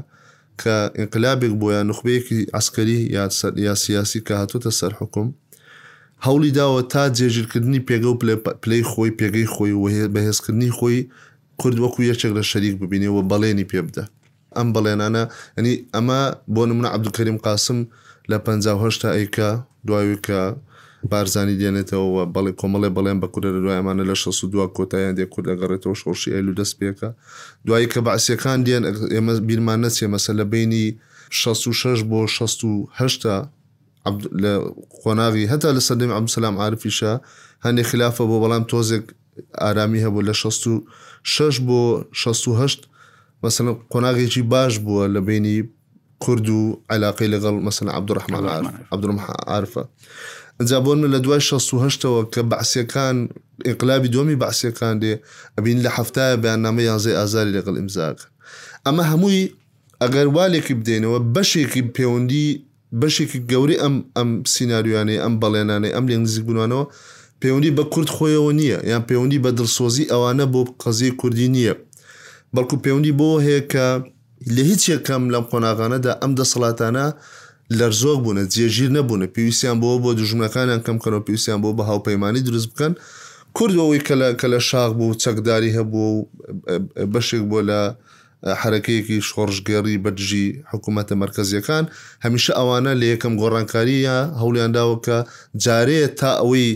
[0.63, 3.01] کە ئینقلابێک بۆیان نخبەیەکی ئەسکەری
[3.67, 5.29] یا سیاسی کە هاتوتە سەر حکوم
[6.27, 8.19] هەوڵی داوە تا جێژیرکردنی پێگە و
[8.63, 10.99] پلەی خۆی پێگەی خۆی و بەهێزکردنی خۆی
[11.61, 14.05] کورد وەکو یەکێک لە شەریک ببینێەوە بەڵێنی پێ بدە
[14.57, 15.23] ئەم بەڵێنانە
[15.57, 16.21] ئەنی ئەمە
[16.55, 17.79] بۆ نمونە عبدکەریم قاسم
[18.31, 19.51] لە 1950 تا ئەیکە
[19.87, 20.41] دوایوی کە
[21.11, 26.33] بارزانانی دێنێتەوە بەڵێ کۆمەڵێ بەڵێن بە کورە دوایمانە لە 62 کۆتاییان دێ کورد ئەگەڕێتەوە شۆشی
[26.37, 27.11] ئەلو دەست پێکە
[27.67, 30.87] دوایی کە بەعسیەکان دێن ئێمە بیرمان نەچێ مەسە لە بینی
[31.31, 33.37] 66 بۆ 16
[34.43, 34.53] لە
[35.05, 37.13] قۆناوی هەتا لە سەدەمی ئەم سلام عرفیشە
[37.65, 39.05] هەندێک خلافە بۆ بەڵام تۆزێک
[39.61, 40.35] ئارامی هەبوو لە
[41.25, 42.77] 6 بۆ 16
[43.43, 45.69] مثللا قۆناغێکی باش بووە لە بینی
[46.19, 49.21] کورد و علاقی لەگەڵ مەسن عبدڕحمان
[49.57, 49.85] عرفە
[50.63, 53.29] جا بۆن لە دوای 16ەوە کە بەعسیەکان
[53.67, 55.15] ئینقلابی دۆمی بەعسیەکان دێ
[55.59, 58.19] ئەبین لە هەفتایە بەیانامە یانزەی ئازاری لەگەڵ ئیمزاک
[58.87, 59.45] ئەمە هەمووی
[60.03, 62.49] ئەگەر والێکی بدێنەوە بەشێکی پەیوەندی
[63.01, 66.85] بەشێکی گەوری ئەم ئەم سینناریوانەی ئەم بەڵێنانەی ئەم لێن نزیک بوونانەوە
[67.43, 71.75] پەیوەندی بە کورد خۆیەوە نییە یان پەیوەندی بە دڵسۆزی ئەوانە بۆ قەزیی کوردی نییە
[72.55, 73.87] بەڵکو پەیوەندی بۆ هەیە کە
[74.57, 77.07] لە هیچ یەکەم لەم قۆناغانەدا ئەم دەسەڵاتانە
[77.79, 82.93] لەرزۆک بوونە جێژیر نەبوونە پێویستیان بۆ بۆ دژمنەکانیان کەمکەنەوە پێویستیان بۆ بە هاوپەیمانی دروست بکەن
[83.57, 84.01] کوردەوەی
[84.41, 86.11] کە لە شاخ بوو چەکداری هەبوو
[87.13, 87.81] بەشێک بۆ لە
[88.63, 91.85] حرەکەیەکی شۆڕژگەری بەدژی حکوومەتە مرکزیەکان
[92.25, 95.19] هەمیشە ئەوانە لە یەکەم گۆڕانکاریە هەولیان داوە کە
[95.65, 96.69] جارێ تا ئەوەی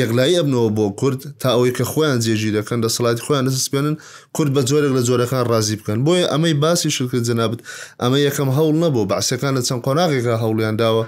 [0.00, 3.96] یەکلایی ئەبنەوە بۆ کورد تا ئەوەی کە خۆیان جێژی دەکەن لە سڵات خۆیان دەسپێنن
[4.36, 7.60] کورد بە جۆرێک لە جۆرەکان رازی بکەن بۆیە ئەمەی باسی شکرد جنابێت
[8.02, 11.04] ئەمە یەکەم هەوڵ نەبوو بەعسەکان لە چەند قۆناغێکە هەوڵیان داوە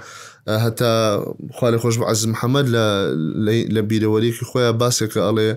[0.65, 0.91] هەتا
[1.57, 2.67] خالی خۆش بە عزم حەمەد
[3.75, 5.51] لە بیرەوەریکی خۆیان باسێکە ئەڵێ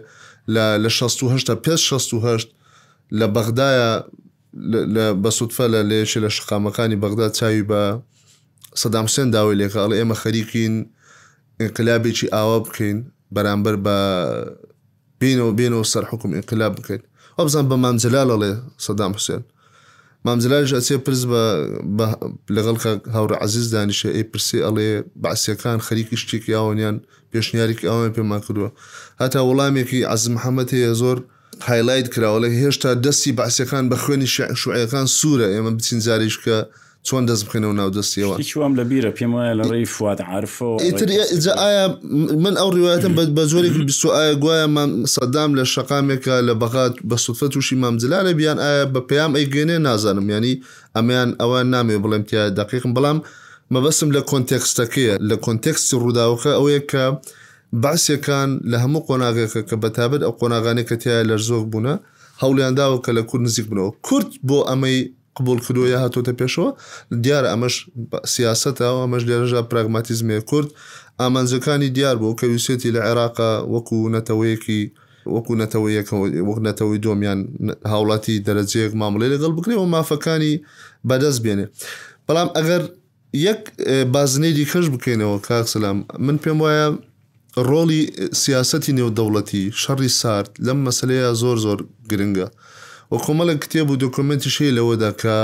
[0.84, 2.48] لە 16 پێ 16
[3.16, 3.88] لە بەغدایە
[5.22, 7.82] بە سوودفە لە لێشە لە شقامەکانی بەغدا چاوی بە
[8.82, 10.74] سەدامسێن داوای لێکەڵ ئێمە خەریکین
[11.62, 12.98] انقلابێکی ئاوا بکەین
[13.34, 13.96] بەرامبەر بە
[15.20, 17.02] بینەوە بینەوە سەر حکم انقلاب بکەین
[17.38, 18.52] ئەبزان بە مامجلالەڵێ
[18.86, 19.42] سەدام حوسێن
[20.26, 22.06] مامزلاژ ئەچێ پرس بە
[22.56, 22.76] لەگەڵ
[23.14, 24.88] هاورە عزیز دانیشە ئەی پرسی ئەڵێ
[25.22, 26.96] باسیەکان خەریکی شتێکی یاوەنیان
[27.32, 28.70] پێشنیارێکی ئەوان پێمان کردووە
[29.20, 31.18] هەتا وەڵامێکی عزم محەممەد هەیە زۆر
[31.64, 34.26] هایلایت کراوە لە هێشتا دەستی باسیەکان بە خوێنی
[34.62, 36.58] شوعەکان سوورە ئێمە بچین زاریشکە
[37.08, 41.10] چۆن دەست بخێنەوە ناو دەستیەوە چوام لە بیرە پێم وایە لە ڕێی فات عرفەوەتر
[41.58, 41.86] ئایا
[42.44, 43.70] من ئەو ڕواەتم بە زۆری
[44.18, 49.00] ئایا گوایە من سەدام لە شقامێکە لە بەغات بە سوفە تووشی مامزلانە بیان ئایا بە
[49.08, 50.54] پێیام ئەیگەێنێ نازانم ینی
[50.96, 53.18] ئەمیان ئەوان نامێ بڵێم تیا دقیقم بەڵام
[53.74, 57.04] مەبەسم لە کۆنتێکستەکەیە لە کۆنتێکستی ڕووداوەکە ئەوەیە کە
[57.72, 61.94] باسیەکان لە هەموو قۆناغێکە کە بەتابەت ئەو قۆناغانێک کە تایە لە زۆر بوونە
[62.42, 64.98] هەولیانداوە کە لە کورد نزیک بنەوە کورت بۆ ئەمەی
[65.36, 66.68] قبول کردوە هاتۆتە پێشەوە
[67.24, 67.74] دیارە ئەمەش
[68.34, 70.68] سیاستەوە ئەمەش لێرەژا پراگماتیزمێ کورد
[71.20, 74.80] ئامانزەکانی دیار بۆ کە ووسێتی لە عێراقا وەکو نەتەوەیەکی
[75.36, 75.88] وەکو نەتەوە
[76.48, 77.40] وەک نەتەوەی دۆمیان
[77.92, 80.54] هاوڵاتی دەرەجەیەک ماملەی لەگەڵ بکرێەوە مافەکانی
[81.08, 81.66] بەدەست بێنێ
[82.26, 82.82] بەڵام ئەگەر
[83.46, 83.60] یەک
[84.14, 86.88] بازنەی دیکەش بکەینەوە کاکسلام من پێم وایە
[87.70, 88.00] ڕۆڵی
[88.44, 91.78] سیاستی نێودەوڵەتی شەڕی سارد لەم مەسلەیە زۆر زۆر
[92.10, 92.48] گرنگە
[93.10, 95.36] و کۆمەڵە کتێب و دکمنتی شەی لەوەدا کە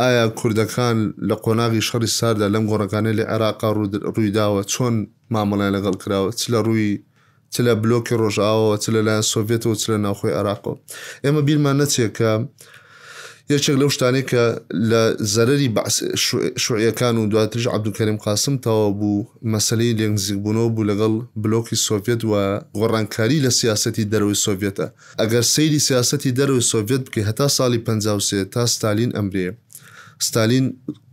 [0.00, 0.96] ئایا کوردەکان
[1.28, 3.68] لە قۆناغی شەڕی ساردا لەم گۆڕەکانی لە عێراقا
[4.06, 4.94] ڕوویداوە چۆن
[5.34, 6.90] مامەڵای لەگەڵ کراوە چ لە ڕووی
[7.52, 10.72] چ لە بلۆکی ڕۆژاوە چ لە لایەن سۆڤێتەوە چ لە ناوخۆی عراقۆ
[11.24, 12.32] ئێمە بیرمان نەچێت کە
[13.54, 14.44] یەکێک لەو شتانێک کە
[14.90, 15.02] لە
[15.34, 15.68] زەرری
[16.64, 22.32] شوعیەکان و دواترش عبدوکەریم قاسم تەوا بوو مەسلەی لێنگزیکبوونەوە بوو لەگەڵ بلۆکی سۆڤێت و
[22.80, 24.86] گۆڕانکاری لە سیاستی دەروی سۆڤێتە
[25.20, 29.46] ئەگەر سەیری سیاستی دەروی سۆڤێت بکە هەتا ساڵی 1950 تا ستالین ئەمرێ
[30.20, 30.70] ستالین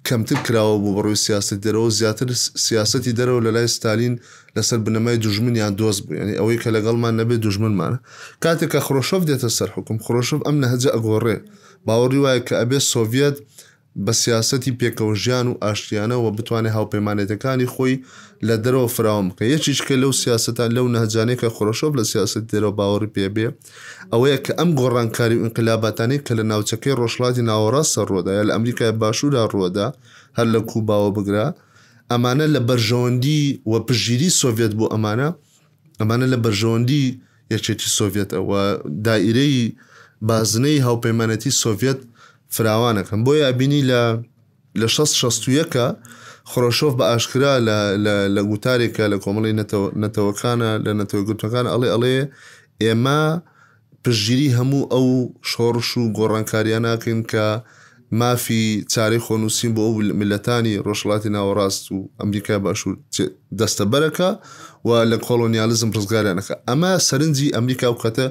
[0.10, 2.28] کەمتر کراوە بوو بەڕووی سیاست دەرەوە زیاتر
[2.66, 4.16] سیاستی دەرەوە لە لای ستالین
[4.58, 7.98] لەسەر بنەمای دژمنیان دۆست بوو ینی ئەوەی کە لەگەڵمان نەبێت دژمنمانە
[8.44, 11.38] کاتێک کە خۆشۆف دێتە سەر حکم خۆشف ئەم نەهجە ئەگۆڕێ
[11.86, 13.36] باوەڕی وایە کە ئەبێ سۆڤێت
[13.96, 17.96] بە سیاستی پێکەوژیان و ئاشتیانەوە بتوانێت هاوپەیمانێتەکانی خۆی
[18.48, 23.04] لە دەرەوە فراوم بکە یەکیشکە لەو سیاستان لەو نەهجانێک کە خۆشۆب لە سیاست دەرەوە باوەڕ
[23.16, 23.48] پێبێ
[24.12, 29.88] ئەوەیە کە ئەم گۆڕانکاری انقلاباتانی کە لە ناوچەکەی ڕۆژڵاتی ناوەڕاستە ڕووداە لە ئەمریکای باشووردا ڕووەدا
[30.38, 31.48] هەر لە کوباوە بگرا
[32.12, 35.30] ئەمانە لە بەرژەوەندی وە پژگیری سۆڤێت بۆ ئەمانە
[36.02, 37.06] ئەمانە لە بەرژەوەندی
[37.54, 38.62] یەکێتی سۆڤێت ئەوە
[39.08, 39.58] دائیرەی
[40.28, 42.00] بازنەی هاوپەیمانەتی سۆڤێت
[42.56, 44.04] فراوانەکەم بۆی ئابینی لە
[44.82, 45.88] لە 1661کە
[46.52, 47.54] خۆشۆف بە ئاشکرا
[48.36, 49.54] لە گوتارێکە لە کۆمەڵی
[50.04, 52.16] نەتەوەکانە لە نەتەوەگوتەکان ئەڵێ ئەڵێ
[52.84, 53.22] ئێمە
[54.04, 55.08] پشگیری هەموو ئەو
[55.52, 57.46] شۆڕش و گۆڕانکاریانناکەین کە
[58.20, 58.64] مافی
[58.94, 62.92] چارەی خۆنووسیم بۆ ئەو ملەتانی ڕۆژڵاتی ناوەڕاست و ئەمریکای باش و
[63.60, 64.30] دەستەبەرەکە
[64.88, 68.26] و لە کۆلۆنیالزم ڕزگاریانەکە ئەمە سەرنجی ئەمریکا و کەتە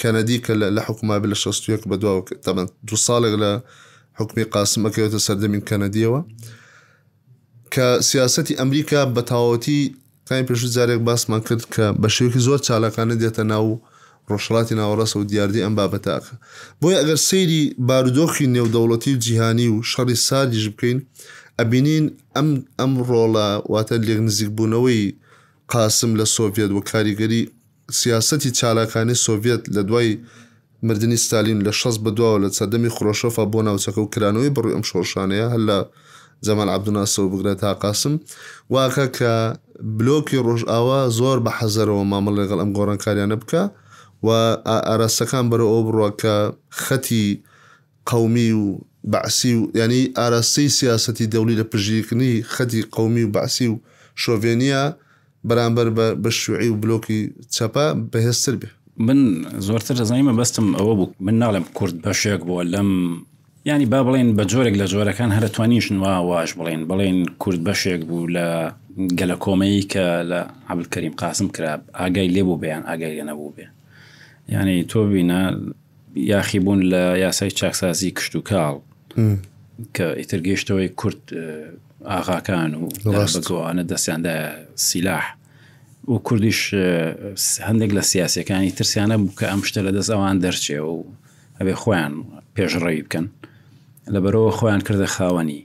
[0.00, 3.52] کەنەدی کە لە حکوما لە 16 بەدواوە تەبەن دو ساڵێک لە
[4.18, 6.20] حکمی قاسمەکەوێتە سەردەمین کەنەدیەوە
[7.74, 9.94] کە سیاستی ئەمریکا بە تاوەتی
[10.28, 13.68] قای پێش جارێک باسمان کرد کە بە شێوکی زۆر چالاکانە دێتە ناو
[14.30, 16.34] ڕۆژڵاتی ناوەڕاست و دیاردی ئەم بابەتاکە
[16.80, 20.98] بۆی ئەگەر سەیری بارودۆخی نێودەوڵەتی و جیهانی و شەڕی سادیش بکەین
[21.60, 22.48] ئەبینین ئەم
[22.80, 25.02] ئەم ڕۆڵە واتە لێک نزیک بوونەوەی
[25.74, 27.42] قاسم لە سۆڤێت و کاریگەری
[27.98, 30.12] سیاستی چالاکانی سۆڤێت لە دوای
[30.82, 35.46] مردنی ستالین لە شەست بەدواوە لە چەدەمی خۆشەفە بۆ ناوچەکە و کرانەوەی بڕی ئەم شۆشانەیە
[35.54, 35.78] هەل لە
[36.46, 38.14] زەمان عبدوناسەوە بگرێت تا قاسم
[38.74, 39.32] واکە کە
[39.98, 43.62] بلۆکی ڕۆژئاوا زۆر بە حەزەرەوە مامە لەگەڵ ئەم گۆڕانکاریانە بکە
[44.26, 44.28] و
[44.88, 46.34] ئاراستەکان بەرە ئەو بڕوە کە
[46.84, 47.26] خەتی
[48.10, 48.64] قومی و
[49.12, 53.74] بەعسی و ینی ئاراستەی سیاستی دەولی لە پژیرکننی خەتی قومی و بەعسی و
[54.22, 54.82] شۆڤێنیا
[55.48, 55.88] بەرامبەر
[56.24, 59.18] بە شوعی و بلۆکی چەپا بەهێستر بێ من
[59.66, 62.90] زۆرتر دەزانیمە بەستم ئەوە بوو من ناڵێم کورد بەشێک بووە لەم
[63.66, 68.26] ینی با بڵێن بە جۆرێک لە جۆرەکان هەرتوانیشن وا واش بڵێن بڵێن کورد بەشێک بوو
[68.36, 68.72] لە
[69.18, 70.40] گەلە کۆمەی کە لە
[70.72, 73.66] عبلکەریم قاسم کرا ئاگای لێبوو بەیان ئاگای لە نەبوو بێ
[74.48, 75.40] ینی تۆ بینە
[76.16, 78.76] یاخی بوون لە یاسای چاکسازی کشت و کاڵ
[79.96, 81.22] کە ئیتر گەشتەوەی کورد
[82.10, 84.36] ئاغاکان و ڕاستوانە دەستیاندا
[84.86, 85.26] سیلاح
[86.08, 86.74] و کوردیش
[87.68, 91.04] هەندێک لە سیاسەکانی ترسیانە بوو کە ئەم شتە لە دەست ئەوان دەرچێ و
[91.60, 92.14] هەبێ خۆیان
[92.56, 93.26] پێشڕێی بکەن
[94.14, 95.60] لەبەرەوە خۆیان کردە خاوەنی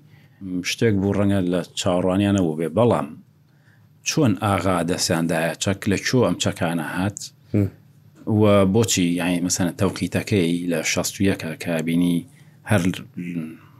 [0.70, 3.08] شتێک بوو ڕەنگە لە چاڕوانیانەوە بێ بەڵام
[4.10, 7.20] چۆن ئاغا دەسیاندایە چەک لە چۆ ئەم چەکانە هات
[8.40, 12.18] و بۆچی یعنی مەسەنە تەوقیتەکەی لە 16ەکە کابینی
[12.72, 12.84] هەر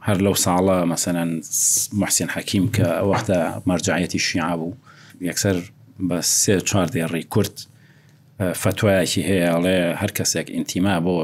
[0.06, 1.30] هەر لەو ساڵە مەسەەن
[2.00, 4.72] محسین حەکیم کە وەختە مەرجعەتی شیع بوو
[5.28, 5.56] یەکسەر
[6.08, 7.56] بە سێ چوار دێڕی کورت
[8.62, 11.14] فتوایەکی هەیە ئەڵێ هەر کەسێک ئینتیما بۆ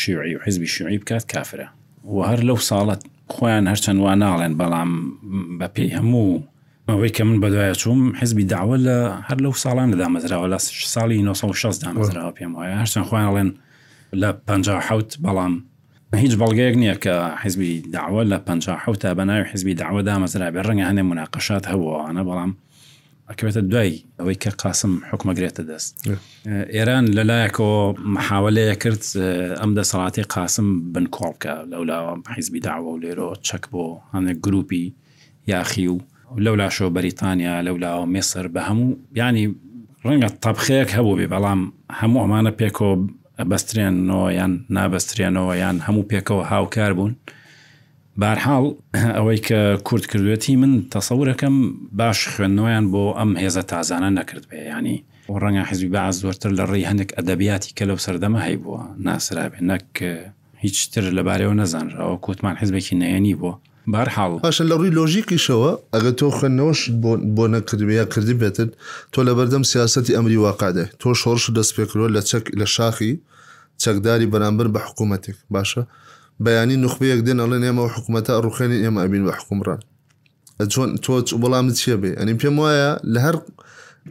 [0.00, 1.68] شیعی و حزبی شیعی بکات کافرە
[2.14, 3.02] و هەر لەو ساڵەت
[3.34, 4.90] خۆیان هەرچەند وا ناڵێن بەڵام
[5.58, 6.42] بە پێی هەموو
[6.88, 8.96] ئەوەی کە من بەدوایە چوم حزبی داوە لە
[9.28, 10.58] هەر لەو ساڵان لەدا مەزراوە لە
[10.94, 13.50] ساڵی 1960 دا مەزراوە پێم وایە هەرچەند خۆیان ئەڵێن
[14.14, 15.54] لە 1950 بەڵام
[16.24, 20.86] هیچ بەڵگەیەک نییە کە حزبی داوە لە 1950 تا بەناوی حزبی داوە دامەزرا بێ ڕەنگە
[20.90, 22.52] هەنێ مناقەشات هەبووە ئەە بەڵام
[23.30, 25.92] ئەکەوێتە دوای ئەوەی کە قاسم حکومەگرێتە دەست
[26.76, 27.78] ئێران لەلایەکەوە
[28.14, 29.02] مححاولەیە کرد
[29.60, 34.84] ئەم دەسەڵاتی قاسم بن کۆڵکە لەولاوە حیزبی داوە و لێرۆ چەک بۆ هەندێک گروپی
[35.52, 35.96] یاخی و
[36.44, 39.46] لەولا شۆ بەریتانیا لەولاوە مێسەر بە هەموو ینی
[40.06, 41.60] ڕەنگە تەبخەیەک هەبوو بێ بەڵام
[42.00, 42.90] هەموو ئەمانە پێکۆ
[43.50, 47.14] بەسترێنەوە یان نابەسترێنەوە یان هەموو پێکەوە هاوکار بوون.
[48.22, 48.64] بارحاڵ
[49.18, 51.54] ئەوەی کە کورت کردوێتی من تەسەورەکەم
[52.00, 56.64] باش خوێندنەوەیان بۆ ئەم هێزە تازانە نەکرد بێ ینی و ڕەنگە حزبی باز زۆرتر لە
[56.70, 59.86] ڕێی هەندێک ئەدەبیاتی کە لەو سەردەمە هەیبووە ناسرابێ نەک
[60.64, 63.54] هیچ تر لەبارەوە نەزانراوە کوتمان حزبێکی نەیەنی بووە
[63.92, 66.80] بارحاڵ پاشە لە ڕووی لۆژیکیشەوە ئەگە تۆ خوێندنەوەش
[67.36, 68.70] بۆ نەکردیا کردی بێتت
[69.12, 73.12] تۆ لە بەردەم سیاستی ئەمری واقعادێ تۆ شۆڕش دەست پێکرۆ لە چەک لە شاخی
[73.82, 75.82] چەکداری بەرامبەر بە حکوومەتێک باشە؟
[76.42, 79.80] بەیانی نخبەیەک دێن ئەڵێن ئێمە حکوومەتە ڕوخێنی ئێمە ئەبین بە حکومڕان
[80.72, 83.36] چۆن تۆ بەڵام چیە بێ ئەنی پێم وایە لە هەر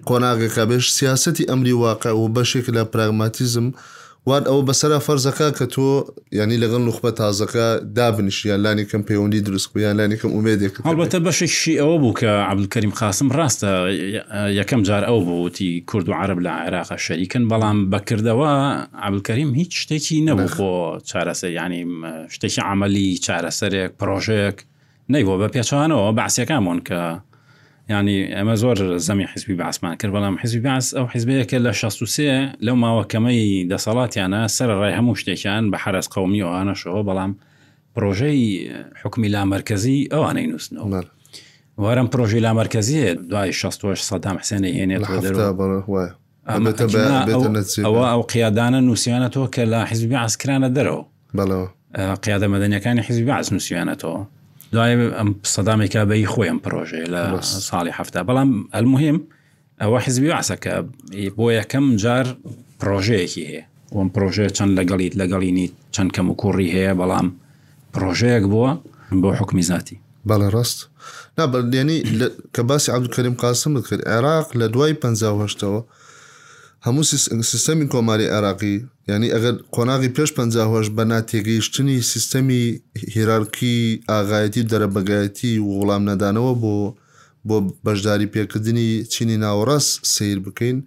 [0.08, 3.76] قۆناغێکا بێش سیاستی ئەمری واقع و بەشێک لە پراگماتیزم و
[4.26, 5.88] وان ئەو بەسرە فەرزەکە کە تۆ
[6.40, 7.68] ینی لەگەڵ نخبە تازەکە
[7.98, 13.28] دابنیشیان لانی کەم پەیوەندی دروستکویان لانی کەم ئومێدێک هەڵبەتە بەشێکشی ئەوە بوو کە عبلکەریم خاسم
[13.38, 13.72] ڕاستە
[14.60, 18.52] یەکەم جار ئەو بووتی کورد و عرب لە عێراقا شەریکن بەڵام بەکردەوە
[19.08, 20.72] عبلکەریم هیچ شتێکی نەبوو خۆ
[21.10, 21.82] چارەسە ینی
[22.36, 24.58] شتێکی عملی چارەسەرێک پرۆژەیەک
[25.14, 27.00] نەیبوو بە پێچوانەوە باسیەکانمون کە
[27.90, 32.76] ینی ئەمە زۆر زەمی حیزبی باسمان کرد بەڵام حیزبی باس ئەو حیزبەیەکە لە 16 لەو
[32.76, 37.34] ماوەکەمەی دەسەڵاتیانە سەر ڕای هەموو شتێکیان بە حرەس قومی و ئاەشەوە بەڵام
[37.94, 38.72] پرۆژەی
[39.04, 41.06] حکمی لا مرکزی ئەوانەی نووسنەوە
[41.78, 45.04] وەرم پرۆژی لا مرکزیە دوای 16 سەدام حسێنی هێنێت
[47.84, 51.68] ئەوە ئەو قیادانە نووسیانەتەوە کە لە حیزبی عسکرانە دەرەوە
[52.24, 54.28] قیادە مەدەنیەکانی حیزبی باس نووسیانەتەوە
[54.74, 57.22] دوای ئەم سەدامێکا بەی خۆیان پرۆژێ لە
[57.70, 59.18] ساڵی هەفتا بەڵام ئەلمهم
[59.82, 60.76] ئەوە حزبی عسەکە
[61.38, 62.26] بۆ یەکەم جار
[62.80, 63.64] پرۆژەیەکی هەیە
[63.96, 67.28] ئەوم پرۆژێ چەند لەگەڵیت لەگەڵینی چەند کەم و کوڕی هەیە بەڵام
[67.94, 68.72] پرۆژەیەک بووە
[69.24, 69.98] بۆ حکمی زاتی
[70.30, 70.80] بەڵە ڕست
[71.38, 72.00] نابێنی
[72.56, 75.82] کە باسی عبدکەریم قاسم کرد عێراق لە دوای 1950ەوە
[76.88, 77.04] هەموو
[77.52, 78.74] سیستەمی کۆماری عراقی
[79.10, 82.64] ینی ئەگەر قۆناغی پێش پهش بە ناتێگەیشتنی سیستەمی
[83.16, 83.78] هیرارکی
[84.12, 86.76] ئاغایەتی دەرەبگایەتی و وەڵام نەدانەوە بۆ
[87.48, 90.78] بۆ بەشداری پێکردنی چینی ناوەڕاست سیر بکەین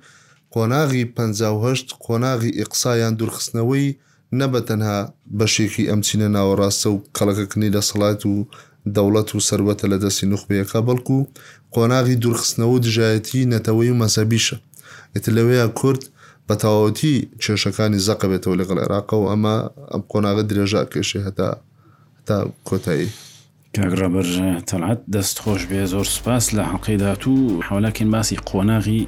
[0.55, 3.89] قۆناغی 1950 قۆناغی ئیقسایان دوورخستنەوەی
[4.39, 4.99] نەبە تەنها
[5.39, 8.35] بەشێکی ئەم چینە ناوەڕاستە و قەڵەکەکننی لە سەڵات و
[8.95, 11.29] دەوڵەت و سربەتە لە دەستی نخبەیەەکە بەڵکو و
[11.75, 14.57] قۆناغی دوورخستنەوە دژایەتی نەتەوەی و مەسەبیشە
[15.17, 16.03] ئێت لەوەیە کورد
[16.49, 19.57] بە تاوەتی کێشەکانی زەقە بێتەوە لەگەڵ عێراقەوە ئەمە
[19.93, 21.51] ئەم قۆناغە درێژە کێشێ هەتا
[22.27, 22.37] تا
[22.69, 23.09] کۆتایی.
[23.77, 24.27] کاگرابەر
[24.71, 27.35] تەلعات دەست خۆش بێ زۆر سپاس لە حەقیدات و
[27.69, 29.03] حولاکن باسی قۆناغی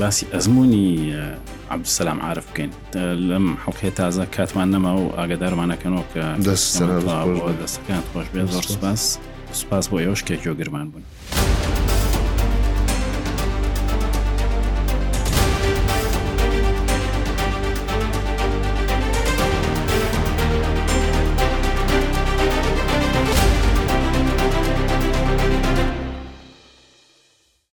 [0.00, 0.86] باسی ئەزمموی
[1.74, 2.70] عبدسەسلام عاعرف بکەین
[3.30, 6.22] لەم حڵقی تازە کاتمان نەما و ئاگدارمانەکەنەوە کە
[7.60, 9.02] دەستەکان خۆش بێ زۆر سپاس
[9.60, 11.04] سپاس بۆ ئێوەشکێک یۆگرمان بوون.